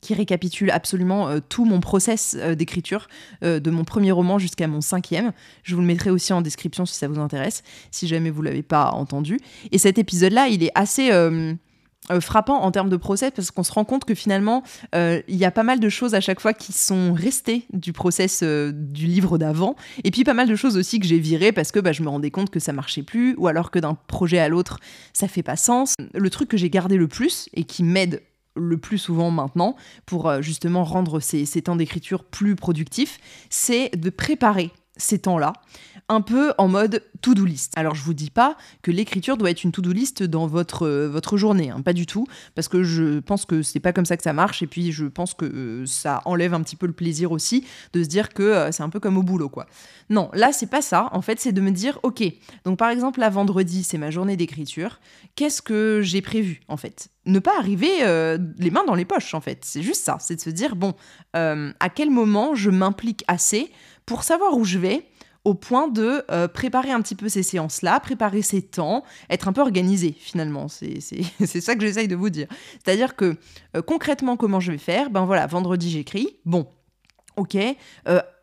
qui 0.00 0.14
récapitule 0.14 0.70
absolument 0.70 1.28
euh, 1.28 1.40
tout 1.46 1.64
mon 1.64 1.80
process 1.80 2.36
euh, 2.38 2.54
d'écriture, 2.54 3.08
euh, 3.44 3.60
de 3.60 3.70
mon 3.70 3.84
premier 3.84 4.12
roman 4.12 4.38
jusqu'à 4.38 4.66
mon 4.66 4.80
cinquième. 4.80 5.32
Je 5.62 5.74
vous 5.74 5.80
le 5.80 5.86
mettrai 5.86 6.10
aussi 6.10 6.32
en 6.32 6.40
description 6.40 6.86
si 6.86 6.94
ça 6.94 7.08
vous 7.08 7.20
intéresse, 7.20 7.62
si 7.90 8.06
jamais 8.06 8.30
vous 8.30 8.42
l'avez 8.42 8.62
pas 8.62 8.90
entendu. 8.90 9.38
Et 9.72 9.78
cet 9.78 9.98
épisode-là, 9.98 10.48
il 10.48 10.62
est 10.62 10.72
assez 10.74 11.10
frappant 12.20 12.60
en 12.62 12.70
termes 12.70 12.88
de 12.88 12.96
process 12.96 13.30
parce 13.34 13.50
qu'on 13.50 13.62
se 13.62 13.72
rend 13.72 13.84
compte 13.84 14.04
que 14.04 14.14
finalement, 14.14 14.62
il 14.94 15.36
y 15.36 15.44
a 15.44 15.50
pas 15.50 15.62
mal 15.62 15.80
de 15.80 15.88
choses 15.88 16.14
à 16.14 16.20
chaque 16.20 16.40
fois 16.40 16.52
qui 16.52 16.72
sont 16.72 17.12
restées 17.12 17.66
du 17.72 17.92
process 17.92 18.42
du 18.42 19.06
livre 19.06 19.38
d'avant, 19.38 19.76
et 20.02 20.10
puis 20.10 20.24
pas 20.24 20.34
mal 20.34 20.48
de 20.48 20.56
choses 20.56 20.76
aussi 20.76 20.98
que 20.98 21.06
j'ai 21.06 21.18
virées 21.18 21.52
parce 21.52 21.72
que 21.72 21.78
bah, 21.78 21.92
je 21.92 22.02
me 22.02 22.08
rendais 22.08 22.30
compte 22.30 22.50
que 22.50 22.60
ça 22.60 22.72
marchait 22.72 23.02
plus, 23.02 23.34
ou 23.36 23.48
alors 23.48 23.70
que 23.70 23.78
d'un 23.78 23.94
projet 23.94 24.38
à 24.38 24.48
l'autre, 24.48 24.78
ça 25.12 25.28
fait 25.28 25.42
pas 25.42 25.56
sens. 25.56 25.94
Le 26.14 26.30
truc 26.30 26.48
que 26.48 26.56
j'ai 26.56 26.70
gardé 26.70 26.96
le 26.96 27.08
plus 27.08 27.48
et 27.54 27.64
qui 27.64 27.84
m'aide 27.84 28.22
le 28.60 28.78
plus 28.78 28.98
souvent 28.98 29.30
maintenant 29.30 29.76
pour 30.06 30.28
euh, 30.28 30.42
justement 30.42 30.84
rendre 30.84 31.20
ces, 31.20 31.46
temps 31.62 31.76
d'écriture 31.76 32.24
plus 32.24 32.56
productifs, 32.56 33.18
c'est 33.50 33.90
de 33.96 34.10
préparer 34.10 34.70
ces 35.00 35.18
temps-là 35.18 35.52
un 36.08 36.22
peu 36.22 36.52
en 36.58 36.66
mode 36.66 37.04
to-do 37.22 37.44
list. 37.44 37.72
Alors 37.76 37.94
je 37.94 38.02
vous 38.02 38.14
dis 38.14 38.30
pas 38.30 38.56
que 38.82 38.90
l'écriture 38.90 39.36
doit 39.36 39.50
être 39.50 39.62
une 39.62 39.70
to-do 39.70 39.92
list 39.92 40.24
dans 40.24 40.46
votre, 40.46 40.84
euh, 40.86 41.08
votre 41.08 41.36
journée, 41.36 41.70
hein, 41.70 41.82
pas 41.82 41.92
du 41.92 42.04
tout, 42.04 42.26
parce 42.54 42.66
que 42.66 42.82
je 42.82 43.20
pense 43.20 43.44
que 43.44 43.62
c'est 43.62 43.78
pas 43.80 43.92
comme 43.92 44.04
ça 44.04 44.16
que 44.16 44.22
ça 44.22 44.32
marche, 44.32 44.62
et 44.62 44.66
puis 44.66 44.90
je 44.90 45.06
pense 45.06 45.34
que 45.34 45.44
euh, 45.44 45.86
ça 45.86 46.20
enlève 46.24 46.52
un 46.52 46.62
petit 46.62 46.76
peu 46.76 46.86
le 46.86 46.92
plaisir 46.92 47.30
aussi 47.30 47.64
de 47.92 48.02
se 48.02 48.08
dire 48.08 48.30
que 48.30 48.70
c'est 48.72 48.82
un 48.82 48.88
peu 48.88 48.98
comme 48.98 49.18
au 49.18 49.22
boulot, 49.22 49.48
quoi. 49.48 49.66
Non, 50.08 50.30
là 50.32 50.52
c'est 50.52 50.66
pas 50.66 50.82
ça, 50.82 51.08
en 51.12 51.22
fait 51.22 51.38
c'est 51.38 51.52
de 51.52 51.60
me 51.60 51.70
dire, 51.70 52.00
ok, 52.02 52.24
donc 52.64 52.78
par 52.78 52.90
exemple 52.90 53.20
la 53.20 53.30
vendredi 53.30 53.84
c'est 53.84 53.98
ma 53.98 54.10
journée 54.10 54.36
d'écriture, 54.36 55.00
qu'est-ce 55.36 55.62
que 55.62 56.00
j'ai 56.02 56.22
prévu 56.22 56.60
en 56.68 56.76
fait? 56.76 57.08
Ne 57.26 57.38
pas 57.38 57.56
arriver 57.58 57.98
euh, 58.02 58.38
les 58.58 58.70
mains 58.70 58.84
dans 58.86 58.94
les 58.94 59.04
poches, 59.04 59.34
en 59.34 59.42
fait. 59.42 59.58
C'est 59.62 59.82
juste 59.82 60.02
ça. 60.04 60.16
C'est 60.20 60.36
de 60.36 60.40
se 60.40 60.48
dire, 60.48 60.74
bon, 60.74 60.94
euh, 61.36 61.70
à 61.78 61.90
quel 61.90 62.10
moment 62.10 62.54
je 62.54 62.70
m'implique 62.70 63.24
assez 63.28 63.70
pour 64.10 64.24
savoir 64.24 64.56
où 64.56 64.64
je 64.64 64.76
vais 64.76 65.06
au 65.44 65.54
point 65.54 65.86
de 65.86 66.24
euh, 66.32 66.48
préparer 66.48 66.90
un 66.90 67.00
petit 67.00 67.14
peu 67.14 67.28
ces 67.28 67.44
séances-là, 67.44 68.00
préparer 68.00 68.42
ces 68.42 68.60
temps, 68.60 69.04
être 69.30 69.46
un 69.46 69.52
peu 69.52 69.60
organisé 69.60 70.16
finalement. 70.18 70.66
C'est 70.66 71.00
ça 71.60 71.76
que 71.76 71.82
j'essaye 71.82 72.08
de 72.08 72.16
vous 72.16 72.28
dire. 72.28 72.48
C'est-à-dire 72.82 73.14
que 73.14 73.36
concrètement, 73.86 74.36
comment 74.36 74.58
je 74.58 74.72
vais 74.72 74.78
faire? 74.78 75.10
Ben 75.10 75.26
voilà, 75.26 75.46
vendredi 75.46 75.88
j'écris. 75.92 76.38
Bon, 76.44 76.66
ok. 77.36 77.56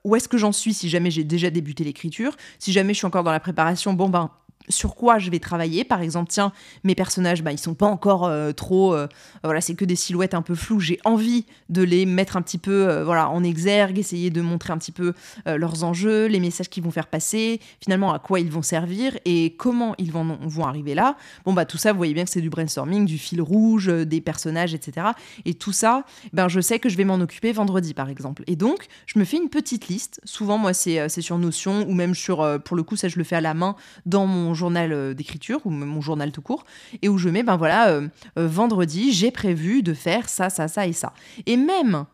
où 0.05 0.15
est-ce 0.15 0.29
que 0.29 0.37
j'en 0.37 0.53
suis 0.53 0.73
si 0.73 0.87
jamais 0.87 1.11
j'ai 1.11 1.25
déjà 1.25 1.49
débuté 1.49 1.83
l'écriture? 1.83 2.37
Si 2.59 2.71
jamais 2.71 2.93
je 2.93 2.99
suis 2.99 3.07
encore 3.07 3.25
dans 3.25 3.33
la 3.33 3.41
préparation, 3.41 3.91
bon 3.91 4.07
ben 4.07 4.31
sur 4.69 4.95
quoi 4.95 5.19
je 5.19 5.29
vais 5.29 5.39
travailler. 5.39 5.83
Par 5.83 6.01
exemple, 6.01 6.29
tiens, 6.29 6.51
mes 6.83 6.95
personnages, 6.95 7.43
bah, 7.43 7.51
ils 7.51 7.57
sont 7.57 7.73
pas 7.73 7.85
encore 7.85 8.25
euh, 8.25 8.51
trop. 8.51 8.93
Euh, 8.93 9.07
voilà, 9.43 9.61
c'est 9.61 9.75
que 9.75 9.85
des 9.85 9.95
silhouettes 9.95 10.33
un 10.33 10.41
peu 10.41 10.55
floues. 10.55 10.79
J'ai 10.79 10.99
envie 11.05 11.45
de 11.69 11.81
les 11.81 12.05
mettre 12.05 12.37
un 12.37 12.41
petit 12.41 12.57
peu 12.57 12.89
euh, 12.89 13.03
voilà, 13.03 13.29
en 13.29 13.43
exergue, 13.43 13.97
essayer 13.99 14.29
de 14.29 14.41
montrer 14.41 14.73
un 14.73 14.77
petit 14.77 14.91
peu 14.91 15.13
leurs 15.45 15.83
enjeux, 15.83 16.25
les 16.25 16.39
messages 16.39 16.69
qu'ils 16.69 16.83
vont 16.83 16.91
faire 16.91 17.07
passer, 17.07 17.59
finalement 17.81 18.13
à 18.13 18.19
quoi 18.19 18.39
ils 18.39 18.51
vont 18.51 18.61
servir 18.61 19.17
et 19.25 19.55
comment 19.57 19.95
ils 19.97 20.11
vont, 20.11 20.37
vont 20.41 20.65
arriver 20.65 20.93
là. 20.93 21.15
Bon, 21.45 21.53
bah 21.53 21.65
tout 21.65 21.77
ça, 21.77 21.91
vous 21.91 21.97
voyez 21.97 22.13
bien 22.13 22.23
que 22.23 22.29
c'est 22.29 22.41
du 22.41 22.49
brainstorming, 22.49 23.05
du 23.05 23.17
fil 23.17 23.41
rouge, 23.41 23.87
des 23.87 24.21
personnages, 24.21 24.73
etc. 24.73 25.07
Et 25.45 25.53
tout 25.53 25.71
ça, 25.71 26.03
ben, 26.33 26.47
je 26.47 26.59
sais 26.59 26.79
que 26.79 26.89
je 26.89 26.97
vais 26.97 27.05
m'en 27.05 27.15
occuper 27.15 27.51
vendredi, 27.51 27.93
par 27.93 28.09
exemple. 28.09 28.43
Et 28.47 28.55
donc, 28.55 28.87
je 29.05 29.19
me 29.19 29.25
fais 29.25 29.37
une 29.37 29.49
petite 29.49 29.87
liste. 29.87 30.19
Souvent, 30.23 30.57
moi, 30.57 30.73
c'est 30.73 31.07
sur 31.21 31.37
Notion 31.37 31.87
ou 31.87 31.93
même 31.93 32.15
sur, 32.15 32.61
pour 32.63 32.75
le 32.75 32.83
coup, 32.83 32.95
ça, 32.95 33.07
je 33.07 33.17
le 33.17 33.23
fais 33.23 33.35
à 33.35 33.41
la 33.41 33.53
main 33.53 33.75
dans 34.05 34.25
mon 34.25 34.53
journal 34.57 34.91
euh, 34.91 35.13
d'écriture 35.13 35.61
ou 35.65 35.69
mon 35.69 36.01
journal 36.01 36.31
tout 36.31 36.41
court 36.41 36.65
et 37.01 37.07
où 37.07 37.17
je 37.17 37.29
mets 37.29 37.43
ben 37.43 37.55
voilà 37.55 37.89
euh, 37.89 38.07
euh, 38.37 38.47
vendredi 38.47 39.13
j'ai 39.13 39.31
prévu 39.31 39.83
de 39.83 39.93
faire 39.93 40.27
ça 40.27 40.49
ça 40.49 40.67
ça 40.67 40.85
et 40.85 40.93
ça. 40.93 41.13
Et 41.45 41.57
même 41.57 42.05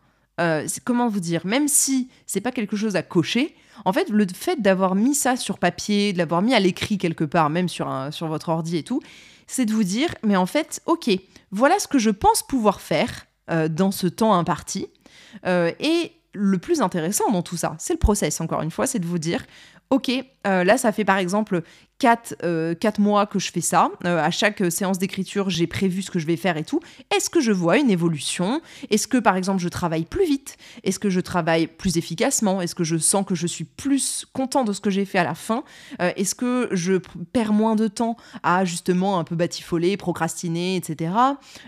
comment 0.82 1.08
vous 1.08 1.20
dire 1.20 1.46
même 1.46 1.68
si 1.68 2.08
c'est 2.26 2.40
pas 2.40 2.50
quelque 2.50 2.76
chose 2.76 2.96
à 2.96 3.02
cocher 3.02 3.54
en 3.84 3.92
fait 3.92 4.08
le 4.08 4.26
fait 4.32 4.60
d'avoir 4.60 4.96
mis 4.96 5.14
ça 5.14 5.36
sur 5.36 5.58
papier 5.58 6.12
de 6.12 6.18
l'avoir 6.18 6.42
mis 6.42 6.54
à 6.54 6.60
l'écrit 6.60 6.98
quelque 6.98 7.22
part 7.22 7.50
même 7.50 7.68
sur 7.68 7.88
un, 7.88 8.10
sur 8.10 8.26
votre 8.26 8.48
ordi 8.48 8.76
et 8.76 8.82
tout 8.82 9.00
c'est 9.46 9.64
de 9.64 9.72
vous 9.72 9.84
dire 9.84 10.12
mais 10.24 10.34
en 10.34 10.46
fait 10.46 10.82
ok 10.86 11.08
voilà 11.52 11.78
ce 11.78 11.86
que 11.86 12.00
je 12.00 12.10
pense 12.10 12.42
pouvoir 12.42 12.80
faire 12.80 13.26
dans 13.70 13.92
ce 13.92 14.08
temps 14.08 14.34
imparti 14.34 14.88
et 15.46 16.12
le 16.34 16.58
plus 16.58 16.82
intéressant 16.82 17.30
dans 17.30 17.42
tout 17.42 17.56
ça, 17.56 17.76
c'est 17.78 17.94
le 17.94 17.98
process, 17.98 18.40
encore 18.40 18.62
une 18.62 18.70
fois, 18.70 18.86
c'est 18.86 18.98
de 18.98 19.06
vous 19.06 19.18
dire, 19.18 19.44
ok, 19.90 20.10
là 20.44 20.76
ça 20.76 20.92
fait 20.92 21.04
par 21.04 21.18
exemple 21.18 21.62
4, 21.98 22.36
euh, 22.42 22.74
mois 22.98 23.26
que 23.26 23.38
je 23.38 23.50
fais 23.50 23.60
ça. 23.60 23.90
Euh, 24.04 24.18
à 24.18 24.30
chaque 24.30 24.60
euh, 24.60 24.70
séance 24.70 24.98
d'écriture, 24.98 25.48
j'ai 25.48 25.66
prévu 25.66 26.02
ce 26.02 26.10
que 26.10 26.18
je 26.18 26.26
vais 26.26 26.36
faire 26.36 26.56
et 26.56 26.64
tout. 26.64 26.80
Est-ce 27.14 27.30
que 27.30 27.40
je 27.40 27.52
vois 27.52 27.78
une 27.78 27.90
évolution? 27.90 28.60
Est-ce 28.90 29.06
que, 29.06 29.18
par 29.18 29.36
exemple, 29.36 29.62
je 29.62 29.68
travaille 29.68 30.04
plus 30.04 30.26
vite? 30.26 30.56
Est-ce 30.82 30.98
que 30.98 31.08
je 31.08 31.20
travaille 31.20 31.66
plus 31.66 31.96
efficacement? 31.96 32.60
Est-ce 32.60 32.74
que 32.74 32.84
je 32.84 32.96
sens 32.96 33.24
que 33.24 33.34
je 33.34 33.46
suis 33.46 33.64
plus 33.64 34.26
content 34.32 34.64
de 34.64 34.72
ce 34.72 34.80
que 34.80 34.90
j'ai 34.90 35.04
fait 35.04 35.18
à 35.18 35.24
la 35.24 35.34
fin? 35.34 35.64
Est-ce 35.98 36.34
que 36.34 36.68
je 36.72 36.94
perds 37.32 37.52
moins 37.52 37.76
de 37.76 37.88
temps 37.88 38.16
à 38.42 38.64
justement 38.64 39.18
un 39.18 39.24
peu 39.24 39.36
batifoler, 39.36 39.96
procrastiner, 39.96 40.76
etc. 40.76 41.12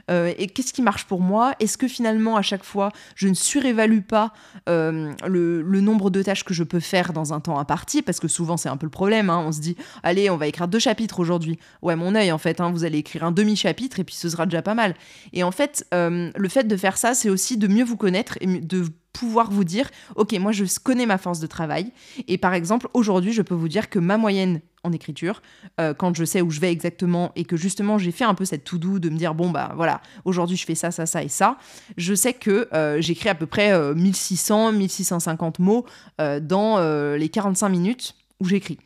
et 0.09 0.49
qu'est-ce 0.49 0.73
qui 0.73 0.83
marche 0.83 1.04
pour 1.04 1.21
moi? 1.21 1.54
Est-ce 1.61 1.78
que 1.78 1.88
finalement, 1.88 2.37
à 2.37 2.42
chaque 2.42 2.64
fois, 2.64 2.90
je 3.14 3.28
ne 3.28 3.35
surévalue 3.35 4.00
pas 4.00 4.33
le, 4.66 5.14
le, 5.62 5.80
nombre 5.80 6.11
de 6.11 6.23
tâches 6.23 6.45
que 6.45 6.54
je 6.54 6.64
peux 6.64 6.80
faire 6.80 7.12
dans 7.12 7.33
un 7.33 7.40
temps 7.40 7.59
imparti? 7.59 8.02
Parce 8.02 8.21
que 8.21 8.28
souvent, 8.28 8.56
c'est 8.66 8.73
un 8.73 8.76
peu 8.76 8.87
le 8.87 8.90
problème. 8.90 9.30
Hein. 9.30 9.44
On 9.46 9.52
se 9.52 9.61
dit, 9.61 9.76
allez, 10.02 10.28
on 10.28 10.37
va 10.37 10.49
écrire 10.49 10.66
deux 10.66 10.80
chapitres 10.80 11.20
aujourd'hui. 11.20 11.56
Ouais, 11.82 11.94
mon 11.94 12.16
œil, 12.16 12.32
en 12.32 12.38
fait, 12.38 12.61
hein, 12.61 12.73
vous 12.73 12.82
allez 12.82 12.99
écrire 12.99 13.23
un 13.23 13.30
demi-chapitre 13.30 14.00
et 14.00 14.04
puis 14.04 14.16
ce 14.16 14.28
sera 14.28 14.44
déjà 14.44 14.61
pas 14.61 14.75
mal. 14.75 14.96
Et 15.32 15.44
en 15.44 15.52
fait, 15.52 15.87
euh, 15.94 16.32
le 16.35 16.49
fait 16.49 16.64
de 16.64 16.76
faire 16.76 16.99
ça, 16.99 17.14
c'est 17.14 17.30
aussi 17.30 17.56
de 17.56 17.68
mieux 17.68 17.85
vous 17.85 17.96
connaître 17.96 18.37
et 18.40 18.46
de 18.46 18.87
pouvoir 19.12 19.50
vous 19.50 19.64
dire, 19.64 19.88
ok, 20.16 20.32
moi 20.38 20.52
je 20.52 20.64
connais 20.82 21.06
ma 21.06 21.16
force 21.16 21.38
de 21.38 21.46
travail. 21.46 21.92
Et 22.26 22.38
par 22.38 22.54
exemple, 22.54 22.88
aujourd'hui, 22.92 23.32
je 23.32 23.40
peux 23.40 23.54
vous 23.54 23.68
dire 23.68 23.88
que 23.88 24.00
ma 24.00 24.18
moyenne 24.18 24.61
en 24.82 24.92
écriture, 24.92 25.42
euh, 25.80 25.94
quand 25.94 26.14
je 26.14 26.25
sais 26.25 26.42
où 26.42 26.50
je 26.50 26.61
vais 26.61 26.70
exactement 26.70 27.32
et 27.35 27.44
que 27.44 27.56
justement 27.56 27.99
j'ai 27.99 28.12
fait 28.12 28.25
un 28.25 28.35
peu 28.35 28.44
cette 28.44 28.64
to-do 28.64 28.99
de 28.99 29.08
me 29.08 29.16
dire, 29.16 29.35
bon, 29.35 29.50
bah 29.50 29.73
voilà, 29.76 30.02
aujourd'hui 30.25 30.56
je 30.56 30.66
fais 30.66 30.75
ça, 30.75 30.90
ça, 30.90 31.06
ça 31.06 31.23
et 31.23 31.28
ça, 31.28 31.56
je 31.96 32.14
sais 32.14 32.35
que 32.35 32.68
euh, 32.75 33.00
j'écris 33.00 33.28
à 33.28 33.35
peu 33.35 33.46
près 33.46 33.94
1600, 33.94 34.73
1650 34.73 35.61
mots 35.61 35.87
dans 36.18 36.78
les 37.16 37.28
45 37.28 37.68
minutes 37.68 38.14
où 38.40 38.47
j'écris. 38.47 38.78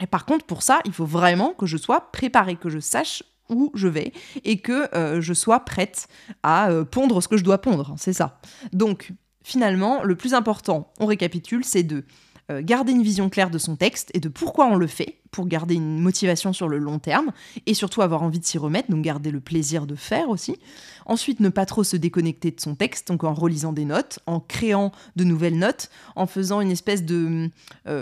Et 0.00 0.06
par 0.06 0.26
contre, 0.26 0.44
pour 0.44 0.62
ça, 0.62 0.80
il 0.84 0.92
faut 0.92 1.06
vraiment 1.06 1.52
que 1.52 1.66
je 1.66 1.76
sois 1.76 2.10
préparée, 2.12 2.56
que 2.56 2.68
je 2.68 2.80
sache 2.80 3.22
où 3.48 3.70
je 3.74 3.88
vais 3.88 4.12
et 4.44 4.58
que 4.58 4.94
euh, 4.96 5.20
je 5.20 5.34
sois 5.34 5.60
prête 5.60 6.08
à 6.42 6.70
euh, 6.70 6.84
pondre 6.84 7.22
ce 7.22 7.28
que 7.28 7.36
je 7.36 7.44
dois 7.44 7.58
pondre. 7.58 7.94
C'est 7.98 8.12
ça. 8.12 8.40
Donc, 8.72 9.12
finalement, 9.42 10.02
le 10.02 10.16
plus 10.16 10.34
important, 10.34 10.92
on 10.98 11.06
récapitule, 11.06 11.64
c'est 11.64 11.82
de 11.82 12.04
euh, 12.50 12.62
garder 12.62 12.92
une 12.92 13.02
vision 13.02 13.28
claire 13.28 13.50
de 13.50 13.58
son 13.58 13.76
texte 13.76 14.10
et 14.14 14.20
de 14.20 14.28
pourquoi 14.28 14.66
on 14.66 14.76
le 14.76 14.86
fait, 14.86 15.18
pour 15.30 15.46
garder 15.46 15.74
une 15.74 15.98
motivation 15.98 16.52
sur 16.52 16.68
le 16.68 16.78
long 16.78 16.98
terme, 16.98 17.32
et 17.66 17.74
surtout 17.74 18.02
avoir 18.02 18.22
envie 18.22 18.38
de 18.38 18.44
s'y 18.44 18.58
remettre, 18.58 18.90
donc 18.90 19.02
garder 19.02 19.30
le 19.30 19.40
plaisir 19.40 19.86
de 19.86 19.94
faire 19.94 20.28
aussi. 20.28 20.58
Ensuite, 21.06 21.40
ne 21.40 21.48
pas 21.48 21.66
trop 21.66 21.84
se 21.84 21.96
déconnecter 21.96 22.50
de 22.50 22.60
son 22.60 22.74
texte, 22.74 23.08
donc 23.08 23.24
en 23.24 23.34
relisant 23.34 23.72
des 23.72 23.84
notes, 23.84 24.20
en 24.26 24.40
créant 24.40 24.92
de 25.16 25.24
nouvelles 25.24 25.58
notes, 25.58 25.90
en 26.16 26.26
faisant 26.26 26.60
une 26.60 26.70
espèce 26.70 27.04
de... 27.04 27.50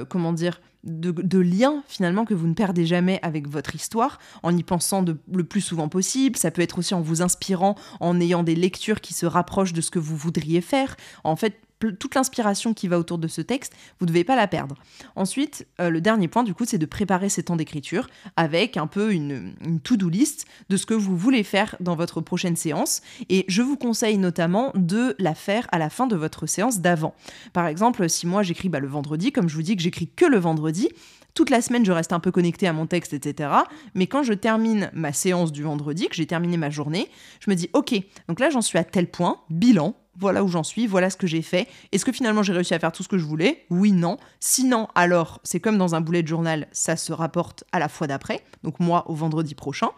comment 0.09 0.33
dire 0.33 0.61
de, 0.85 1.39
liens 1.39 1.83
finalement 1.87 2.25
que 2.25 2.35
vous 2.35 2.47
ne 2.47 2.55
perdez 2.55 2.87
jamais 2.87 3.19
avec 3.23 3.49
votre 3.49 3.75
histoire, 3.75 4.19
en 4.43 4.57
y 4.57 4.63
pensant 4.63 5.05
le 5.33 5.45
plus 5.45 5.61
souvent 5.61 5.89
possible. 5.89 6.37
Ça 6.37 6.51
peut 6.51 6.63
être 6.63 6.79
aussi 6.79 6.95
en 6.95 7.01
vous 7.01 7.23
inspirant, 7.23 7.77
en 8.01 8.21
ayant 8.21 8.43
des 8.43 8.55
lectures 8.55 9.01
qui 9.01 9.15
se 9.15 9.27
rapprochent 9.27 9.73
de 9.73 9.81
ce 9.81 9.91
que 9.91 9.99
vous 9.99 10.17
voudriez 10.17 10.61
faire. 10.61 10.97
En 11.25 11.37
fait, 11.37 11.55
toute 11.89 12.15
l'inspiration 12.15 12.75
qui 12.75 12.89
va 12.89 12.99
autour 12.99 13.19
de 13.19 13.29
ce 13.29 13.41
texte, 13.41 13.75
vous 13.99 14.07
ne 14.07 14.09
devez 14.09 14.25
pas 14.25 14.37
la 14.37 14.47
perdre. 14.47 14.77
Ensuite, 15.17 15.67
euh, 15.81 15.91
le 15.91 16.01
dernier 16.01 16.29
point, 16.29 16.45
du 16.45 16.55
coup, 16.55 16.65
c'est 16.65 16.79
de 16.79 16.87
préparer 16.87 17.29
ces 17.29 17.43
temps 17.43 17.57
d'écriture 17.57 18.09
avec 18.37 18.77
un 18.77 18.87
peu 18.87 19.13
une, 19.13 19.55
to-do 19.83 20.09
list 20.09 20.47
de 20.69 20.77
ce 20.77 20.87
que 20.87 20.95
vous 20.95 21.17
voulez 21.17 21.43
faire 21.43 21.77
dans 21.81 21.97
votre 21.97 22.21
prochaine 22.21 22.57
séance. 22.57 23.03
Et 23.29 23.45
je 23.49 23.63
vous 23.63 23.77
conseille 23.77 24.19
notamment 24.19 24.73
de 24.75 25.15
la 25.19 25.35
faire 25.35 25.67
à 25.73 25.79
la 25.79 25.91
fin 25.91 26.07
de 26.07 26.17
votre 26.17 26.47
séance 26.47 26.81
d'avant. 26.81 27.15
Par 27.53 27.67
exemple, 27.67 28.09
si 28.09 28.27
moi 28.27 28.43
j'écris 28.43 28.69
bah, 28.69 28.81
le 28.81 28.89
vendredi, 28.89 29.33
comme 29.33 29.49
je 29.49 29.55
vous 29.55 29.63
dis 29.63 29.77
que 29.77 29.83
j'écris 29.83 30.09
que 30.09 30.25
le 30.25 30.39
vendredi, 30.39 30.89
toute 31.35 31.51
la 31.51 31.63
semaine, 31.63 31.85
je 31.85 31.93
reste 31.93 32.13
un 32.13 32.21
peu 32.21 32.31
connecté 32.31 32.67
à 32.67 32.73
mon 32.73 32.87
texte, 32.87 33.15
etc. 33.15 33.51
Mais 33.95 34.07
quand 34.07 34.23
je 34.23 34.35
termine 34.35 34.91
ma 34.93 35.13
séance 35.13 35.53
du 35.53 35.63
vendredi, 35.63 36.09
que 36.09 36.15
j'ai 36.15 36.27
terminé 36.27 36.57
ma 36.57 36.71
journée, 36.71 37.09
je 37.41 37.51
me 37.51 37.57
dis, 37.57 37.71
ok, 37.73 37.95
donc 38.29 38.39
là 38.39 38.51
j'en 38.51 38.61
suis 38.61 38.79
à 38.79 38.85
tel 38.85 39.11
point, 39.11 39.41
bilan, 39.49 39.97
voilà 40.19 40.45
où 40.45 40.49
j'en 40.49 40.63
suis, 40.63 40.87
voilà 40.87 41.11
ce 41.11 41.17
que 41.17 41.27
j'ai 41.27 41.43
fait. 41.43 41.69
Est-ce 41.91 42.05
que 42.05 42.13
finalement 42.13 42.43
j'ai 42.43 42.53
réussi 42.53 42.75
à 42.75 42.79
faire 42.79 42.93
tout 42.93 43.03
ce 43.03 43.09
que 43.09 43.19
je 43.19 43.25
voulais? 43.25 43.65
Oui, 43.71 43.93
non. 43.93 44.19
Sinon, 44.41 44.89
alors, 44.95 45.41
c'est 45.45 45.61
comme 45.61 45.79
dans 45.79 45.95
un 45.95 46.01
boulet 46.01 46.23
de 46.23 46.29
journal, 46.29 46.69
ça 46.73 46.97
se 46.97 47.13
rapporte 47.13 47.65
à 47.73 47.79
la 47.79 47.89
fois 47.89 48.07
d'après, 48.07 48.43
donc 48.63 48.81
moi 48.81 49.09
au 49.11 49.15
vendredi 49.15 49.55
prochain. 49.55 49.91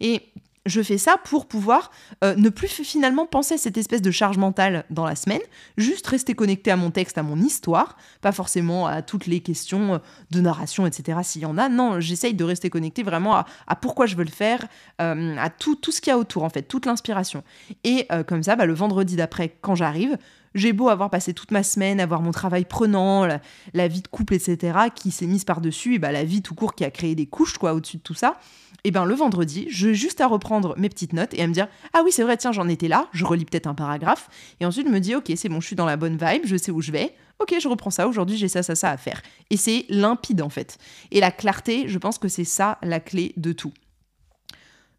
Et 0.00 0.22
je 0.64 0.80
fais 0.80 0.98
ça 0.98 1.16
pour 1.24 1.46
pouvoir 1.46 1.90
euh, 2.22 2.34
ne 2.36 2.48
plus 2.48 2.68
finalement 2.68 3.26
penser 3.26 3.54
à 3.54 3.58
cette 3.58 3.76
espèce 3.76 4.02
de 4.02 4.10
charge 4.10 4.38
mentale 4.38 4.84
dans 4.90 5.04
la 5.04 5.16
semaine, 5.16 5.40
juste 5.76 6.06
rester 6.06 6.34
connecté 6.34 6.70
à 6.70 6.76
mon 6.76 6.90
texte, 6.90 7.18
à 7.18 7.22
mon 7.22 7.38
histoire, 7.38 7.96
pas 8.20 8.32
forcément 8.32 8.86
à 8.86 9.02
toutes 9.02 9.26
les 9.26 9.40
questions 9.40 9.94
euh, 9.94 9.98
de 10.30 10.40
narration, 10.40 10.86
etc. 10.86 11.18
s'il 11.22 11.42
y 11.42 11.46
en 11.46 11.58
a. 11.58 11.68
Non, 11.68 12.00
j'essaye 12.00 12.34
de 12.34 12.44
rester 12.44 12.70
connecté 12.70 13.02
vraiment 13.02 13.34
à, 13.34 13.76
pourquoi 13.80 14.06
je 14.06 14.14
veux 14.16 14.24
le 14.24 14.30
faire, 14.30 14.64
euh, 15.00 15.36
à 15.36 15.50
tout, 15.50 15.74
tout 15.74 15.90
ce 15.90 16.00
qu'il 16.00 16.10
y 16.10 16.14
a 16.14 16.18
autour 16.18 16.44
en 16.44 16.50
fait, 16.50 16.62
toute 16.62 16.86
l'inspiration. 16.86 17.42
Et 17.84 18.06
comme 18.26 18.42
ça, 18.42 18.56
bah, 18.56 18.66
le 18.66 18.74
vendredi 18.74 19.16
d'après, 19.16 19.56
quand 19.60 19.74
j'arrive, 19.74 20.16
j'ai 20.54 20.72
beau 20.72 20.88
avoir 20.88 21.10
passé 21.10 21.34
toute 21.34 21.50
ma 21.50 21.62
semaine, 21.62 22.00
avoir 22.00 22.20
mon 22.22 22.30
travail 22.30 22.64
prenant, 22.64 23.26
la, 23.74 23.88
vie 23.88 24.02
de 24.02 24.08
couple, 24.08 24.34
etc., 24.34 24.78
qui 24.94 25.10
s'est 25.10 25.26
mise 25.26 25.44
par-dessus, 25.44 25.94
et 25.94 25.98
bah, 25.98 26.12
la 26.12 26.24
vie 26.24 26.42
tout 26.42 26.54
court 26.54 26.74
qui 26.74 26.84
a 26.84 26.90
créé 26.90 27.14
des 27.14 27.26
couches 27.26 27.58
quoi 27.58 27.74
au-dessus 27.74 27.98
de 27.98 28.02
tout 28.02 28.14
ça, 28.14 28.38
et 28.84 28.90
ben 28.90 29.04
le 29.04 29.14
vendredi, 29.14 29.66
j'ai 29.68 29.94
juste 29.94 30.20
à 30.20 30.26
reprendre 30.26 30.74
mes 30.76 30.88
petites 30.88 31.12
notes 31.12 31.34
et 31.34 31.42
à 31.42 31.46
me 31.46 31.52
dire 31.52 31.68
ah 31.92 32.02
oui 32.04 32.12
c'est 32.12 32.22
vrai 32.22 32.36
tiens 32.36 32.52
j'en 32.52 32.68
étais 32.68 32.88
là, 32.88 33.08
je 33.12 33.24
relis 33.24 33.44
peut-être 33.44 33.66
un 33.66 33.74
paragraphe 33.74 34.28
et 34.60 34.66
ensuite 34.66 34.86
je 34.86 34.92
me 34.92 35.00
dis 35.00 35.14
ok 35.14 35.32
c'est 35.36 35.48
bon 35.48 35.60
je 35.60 35.66
suis 35.66 35.76
dans 35.76 35.86
la 35.86 35.96
bonne 35.96 36.16
vibe, 36.16 36.42
je 36.44 36.56
sais 36.56 36.72
où 36.72 36.80
je 36.80 36.92
vais, 36.92 37.14
ok 37.40 37.54
je 37.60 37.68
reprends 37.68 37.90
ça 37.90 38.08
aujourd'hui 38.08 38.36
j'ai 38.36 38.48
ça 38.48 38.62
ça 38.62 38.74
ça 38.74 38.90
à 38.90 38.96
faire 38.96 39.22
et 39.50 39.56
c'est 39.56 39.86
limpide 39.88 40.42
en 40.42 40.48
fait. 40.50 40.78
Et 41.10 41.20
la 41.20 41.30
clarté 41.30 41.84
je 41.86 41.98
pense 41.98 42.18
que 42.18 42.28
c'est 42.28 42.44
ça 42.44 42.78
la 42.82 43.00
clé 43.00 43.32
de 43.36 43.52
tout. 43.52 43.72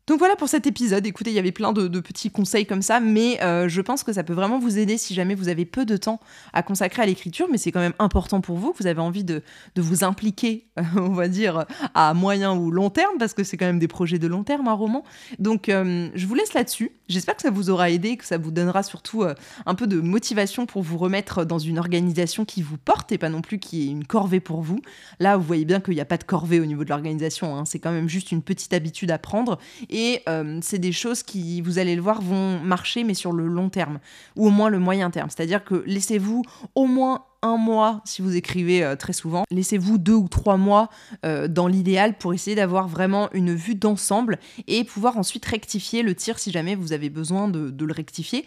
Donc 0.05 0.19
voilà 0.19 0.35
pour 0.35 0.49
cet 0.49 0.67
épisode. 0.67 1.05
Écoutez, 1.07 1.31
il 1.31 1.33
y 1.33 1.39
avait 1.39 1.53
plein 1.53 1.71
de, 1.71 1.87
petits 2.01 2.29
conseils 2.29 2.65
comme 2.65 2.81
ça, 2.81 2.99
mais 2.99 3.41
euh, 3.41 3.69
je 3.69 3.79
pense 3.79 4.03
que 4.03 4.11
ça 4.11 4.23
peut 4.23 4.33
vraiment 4.33 4.59
vous 4.59 4.77
aider 4.77 4.97
si 4.97 5.13
jamais 5.13 5.33
vous 5.33 5.47
avez 5.47 5.65
peu 5.65 5.85
de 5.85 5.95
temps 5.95 6.19
à 6.51 6.61
consacrer 6.61 7.03
à 7.03 7.05
l'écriture, 7.05 7.47
mais 7.49 7.57
c'est 7.57 7.71
quand 7.71 7.79
même 7.79 7.93
important 7.99 8.41
pour 8.41 8.57
vous, 8.57 8.73
que 8.73 8.79
vous 8.79 8.87
avez 8.87 8.99
envie 8.99 9.23
de, 9.23 9.41
vous 9.77 10.03
impliquer, 10.03 10.67
on 10.97 11.13
va 11.13 11.29
dire, 11.29 11.65
à 11.93 12.13
moyen 12.13 12.53
ou 12.53 12.69
long 12.69 12.89
terme, 12.89 13.17
parce 13.17 13.33
que 13.33 13.45
c'est 13.45 13.55
quand 13.55 13.65
même 13.65 13.79
des 13.79 13.87
projets 13.87 14.19
de 14.19 14.27
long 14.27 14.43
terme, 14.43 14.67
un 14.67 14.73
roman. 14.73 15.05
Donc 15.39 15.69
euh, 15.69 16.09
je 16.15 16.27
vous 16.27 16.35
laisse 16.35 16.53
là-dessus. 16.53 16.91
J'espère 17.09 17.35
que 17.35 17.41
ça 17.41 17.51
vous 17.51 17.69
aura 17.69 17.89
aidé, 17.89 18.15
que 18.15 18.23
ça 18.23 18.37
vous 18.37 18.51
donnera 18.51 18.81
surtout 18.81 19.23
euh, 19.23 19.35
un 19.65 19.75
peu 19.75 19.87
de 19.87 19.99
motivation 19.99 20.65
pour 20.65 20.83
vous 20.83 20.97
remettre 20.97 21.43
dans 21.43 21.59
une 21.59 21.77
organisation 21.77 22.45
qui 22.45 22.61
vous 22.61 22.77
porte 22.77 23.11
et 23.11 23.17
pas 23.17 23.27
non 23.27 23.41
plus 23.41 23.59
qui 23.59 23.83
est 23.83 23.91
une 23.91 24.05
corvée 24.05 24.39
pour 24.39 24.61
vous. 24.61 24.79
Là, 25.19 25.35
vous 25.35 25.43
voyez 25.43 25.65
bien 25.65 25.81
qu'il 25.81 25.95
n'y 25.95 26.01
a 26.01 26.05
pas 26.05 26.17
de 26.17 26.23
corvée 26.23 26.61
au 26.61 26.65
niveau 26.65 26.85
de 26.85 26.89
l'organisation, 26.89 27.57
hein. 27.57 27.65
c'est 27.65 27.79
quand 27.79 27.91
même 27.91 28.07
juste 28.07 28.31
une 28.31 28.41
petite 28.41 28.73
habitude 28.73 29.11
à 29.11 29.17
prendre 29.17 29.59
et 29.89 30.21
euh, 30.29 30.59
c'est 30.61 30.79
des 30.79 30.93
choses 30.93 31.23
qui, 31.23 31.59
vous 31.59 31.77
allez 31.77 31.95
le 31.95 32.01
voir, 32.01 32.21
vont 32.21 32.59
marcher, 32.59 33.03
mais 33.03 33.15
sur 33.15 33.33
le 33.33 33.47
long 33.47 33.69
terme, 33.69 33.99
ou 34.37 34.47
au 34.47 34.51
moins 34.51 34.69
le 34.69 34.79
moyen 34.79 35.09
terme. 35.09 35.29
C'est-à-dire 35.29 35.65
que 35.65 35.83
laissez-vous 35.85 36.43
au 36.73 36.85
moins 36.85 37.25
un 37.41 37.57
mois 37.57 38.01
si 38.05 38.21
vous 38.21 38.37
écrivez 38.37 38.81
euh, 38.81 38.95
très 38.95 39.11
souvent. 39.11 39.43
Laissez-vous 39.51 39.97
deux 39.97 40.13
ou 40.13 40.29
trois 40.29 40.55
mois 40.55 40.89
dans 41.23 41.67
l'idéal 41.67 42.17
pour 42.17 42.33
essayer 42.33 42.55
d'avoir 42.55 42.87
vraiment 42.87 43.29
une 43.33 43.53
vue 43.53 43.75
d'ensemble 43.75 44.39
et 44.67 44.83
pouvoir 44.83 45.17
ensuite 45.17 45.45
rectifier 45.45 46.01
le 46.03 46.15
tir 46.15 46.39
si 46.39 46.51
jamais 46.51 46.75
vous 46.75 46.92
besoin 47.09 47.47
de, 47.47 47.69
de 47.69 47.85
le 47.85 47.93
rectifier. 47.93 48.45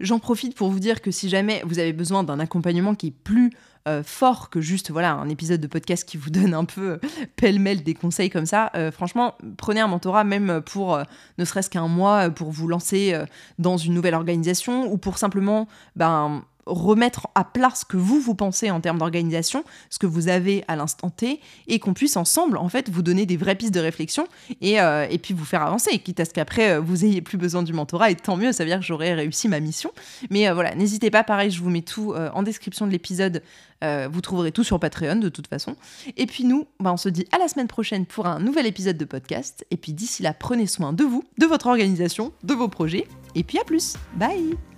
J'en 0.00 0.18
profite 0.18 0.56
pour 0.56 0.70
vous 0.70 0.80
dire 0.80 1.00
que 1.00 1.10
si 1.10 1.28
jamais 1.28 1.62
vous 1.64 1.78
avez 1.78 1.92
besoin 1.92 2.24
d'un 2.24 2.40
accompagnement 2.40 2.94
qui 2.94 3.08
est 3.08 3.10
plus 3.10 3.52
euh, 3.88 4.04
fort 4.04 4.48
que 4.48 4.60
juste 4.60 4.92
voilà 4.92 5.14
un 5.14 5.28
épisode 5.28 5.60
de 5.60 5.66
podcast 5.66 6.08
qui 6.08 6.16
vous 6.16 6.30
donne 6.30 6.54
un 6.54 6.64
peu 6.64 6.90
euh, 6.92 6.98
pêle-mêle 7.34 7.82
des 7.82 7.94
conseils 7.94 8.30
comme 8.30 8.46
ça. 8.46 8.70
Euh, 8.76 8.92
franchement, 8.92 9.34
prenez 9.56 9.80
un 9.80 9.88
mentorat 9.88 10.22
même 10.22 10.60
pour 10.64 11.00
ne 11.38 11.44
serait-ce 11.44 11.68
qu'un 11.68 11.88
mois 11.88 12.30
pour 12.30 12.52
vous 12.52 12.68
lancer 12.68 13.16
dans 13.58 13.76
une 13.76 13.94
nouvelle 13.94 14.14
organisation 14.14 14.92
ou 14.92 14.98
pour 14.98 15.18
simplement 15.18 15.66
ben 15.96 16.44
remettre 16.66 17.28
à 17.34 17.44
plat 17.44 17.70
ce 17.74 17.84
que 17.84 17.96
vous 17.96 18.20
vous 18.20 18.34
pensez 18.34 18.70
en 18.70 18.80
termes 18.80 18.98
d'organisation, 18.98 19.64
ce 19.90 19.98
que 19.98 20.06
vous 20.06 20.28
avez 20.28 20.64
à 20.68 20.76
l'instant 20.76 21.10
T, 21.10 21.40
et 21.66 21.78
qu'on 21.78 21.94
puisse 21.94 22.16
ensemble 22.16 22.56
en 22.56 22.68
fait 22.68 22.88
vous 22.90 23.02
donner 23.02 23.26
des 23.26 23.36
vraies 23.36 23.54
pistes 23.54 23.74
de 23.74 23.80
réflexion 23.80 24.26
et, 24.60 24.80
euh, 24.80 25.06
et 25.10 25.18
puis 25.18 25.34
vous 25.34 25.44
faire 25.44 25.62
avancer, 25.62 25.98
quitte 25.98 26.20
à 26.20 26.24
ce 26.24 26.30
qu'après 26.30 26.72
euh, 26.72 26.80
vous 26.80 27.04
ayez 27.04 27.20
plus 27.20 27.38
besoin 27.38 27.62
du 27.62 27.72
mentorat 27.72 28.10
et 28.10 28.16
tant 28.16 28.36
mieux, 28.36 28.52
ça 28.52 28.64
veut 28.64 28.70
dire 28.70 28.78
que 28.78 28.84
j'aurai 28.84 29.14
réussi 29.14 29.48
ma 29.48 29.60
mission. 29.60 29.90
Mais 30.30 30.48
euh, 30.48 30.54
voilà, 30.54 30.74
n'hésitez 30.74 31.10
pas, 31.10 31.24
pareil, 31.24 31.50
je 31.50 31.60
vous 31.60 31.70
mets 31.70 31.82
tout 31.82 32.14
en 32.14 32.42
description 32.42 32.86
de 32.86 32.92
l'épisode, 32.92 33.42
vous 33.82 34.20
trouverez 34.20 34.52
tout 34.52 34.64
sur 34.64 34.78
Patreon 34.78 35.16
de 35.16 35.28
toute 35.28 35.46
façon. 35.48 35.76
Et 36.16 36.26
puis 36.26 36.44
nous, 36.44 36.66
bah, 36.80 36.92
on 36.92 36.96
se 36.96 37.08
dit 37.08 37.26
à 37.32 37.38
la 37.38 37.48
semaine 37.48 37.66
prochaine 37.66 38.06
pour 38.06 38.26
un 38.26 38.38
nouvel 38.38 38.66
épisode 38.66 38.96
de 38.96 39.04
podcast. 39.04 39.66
Et 39.70 39.76
puis 39.76 39.92
d'ici 39.92 40.22
là, 40.22 40.34
prenez 40.34 40.66
soin 40.66 40.92
de 40.92 41.04
vous, 41.04 41.24
de 41.38 41.46
votre 41.46 41.66
organisation, 41.66 42.32
de 42.44 42.54
vos 42.54 42.68
projets, 42.68 43.06
et 43.34 43.42
puis 43.42 43.58
à 43.58 43.64
plus. 43.64 43.94
Bye 44.16 44.71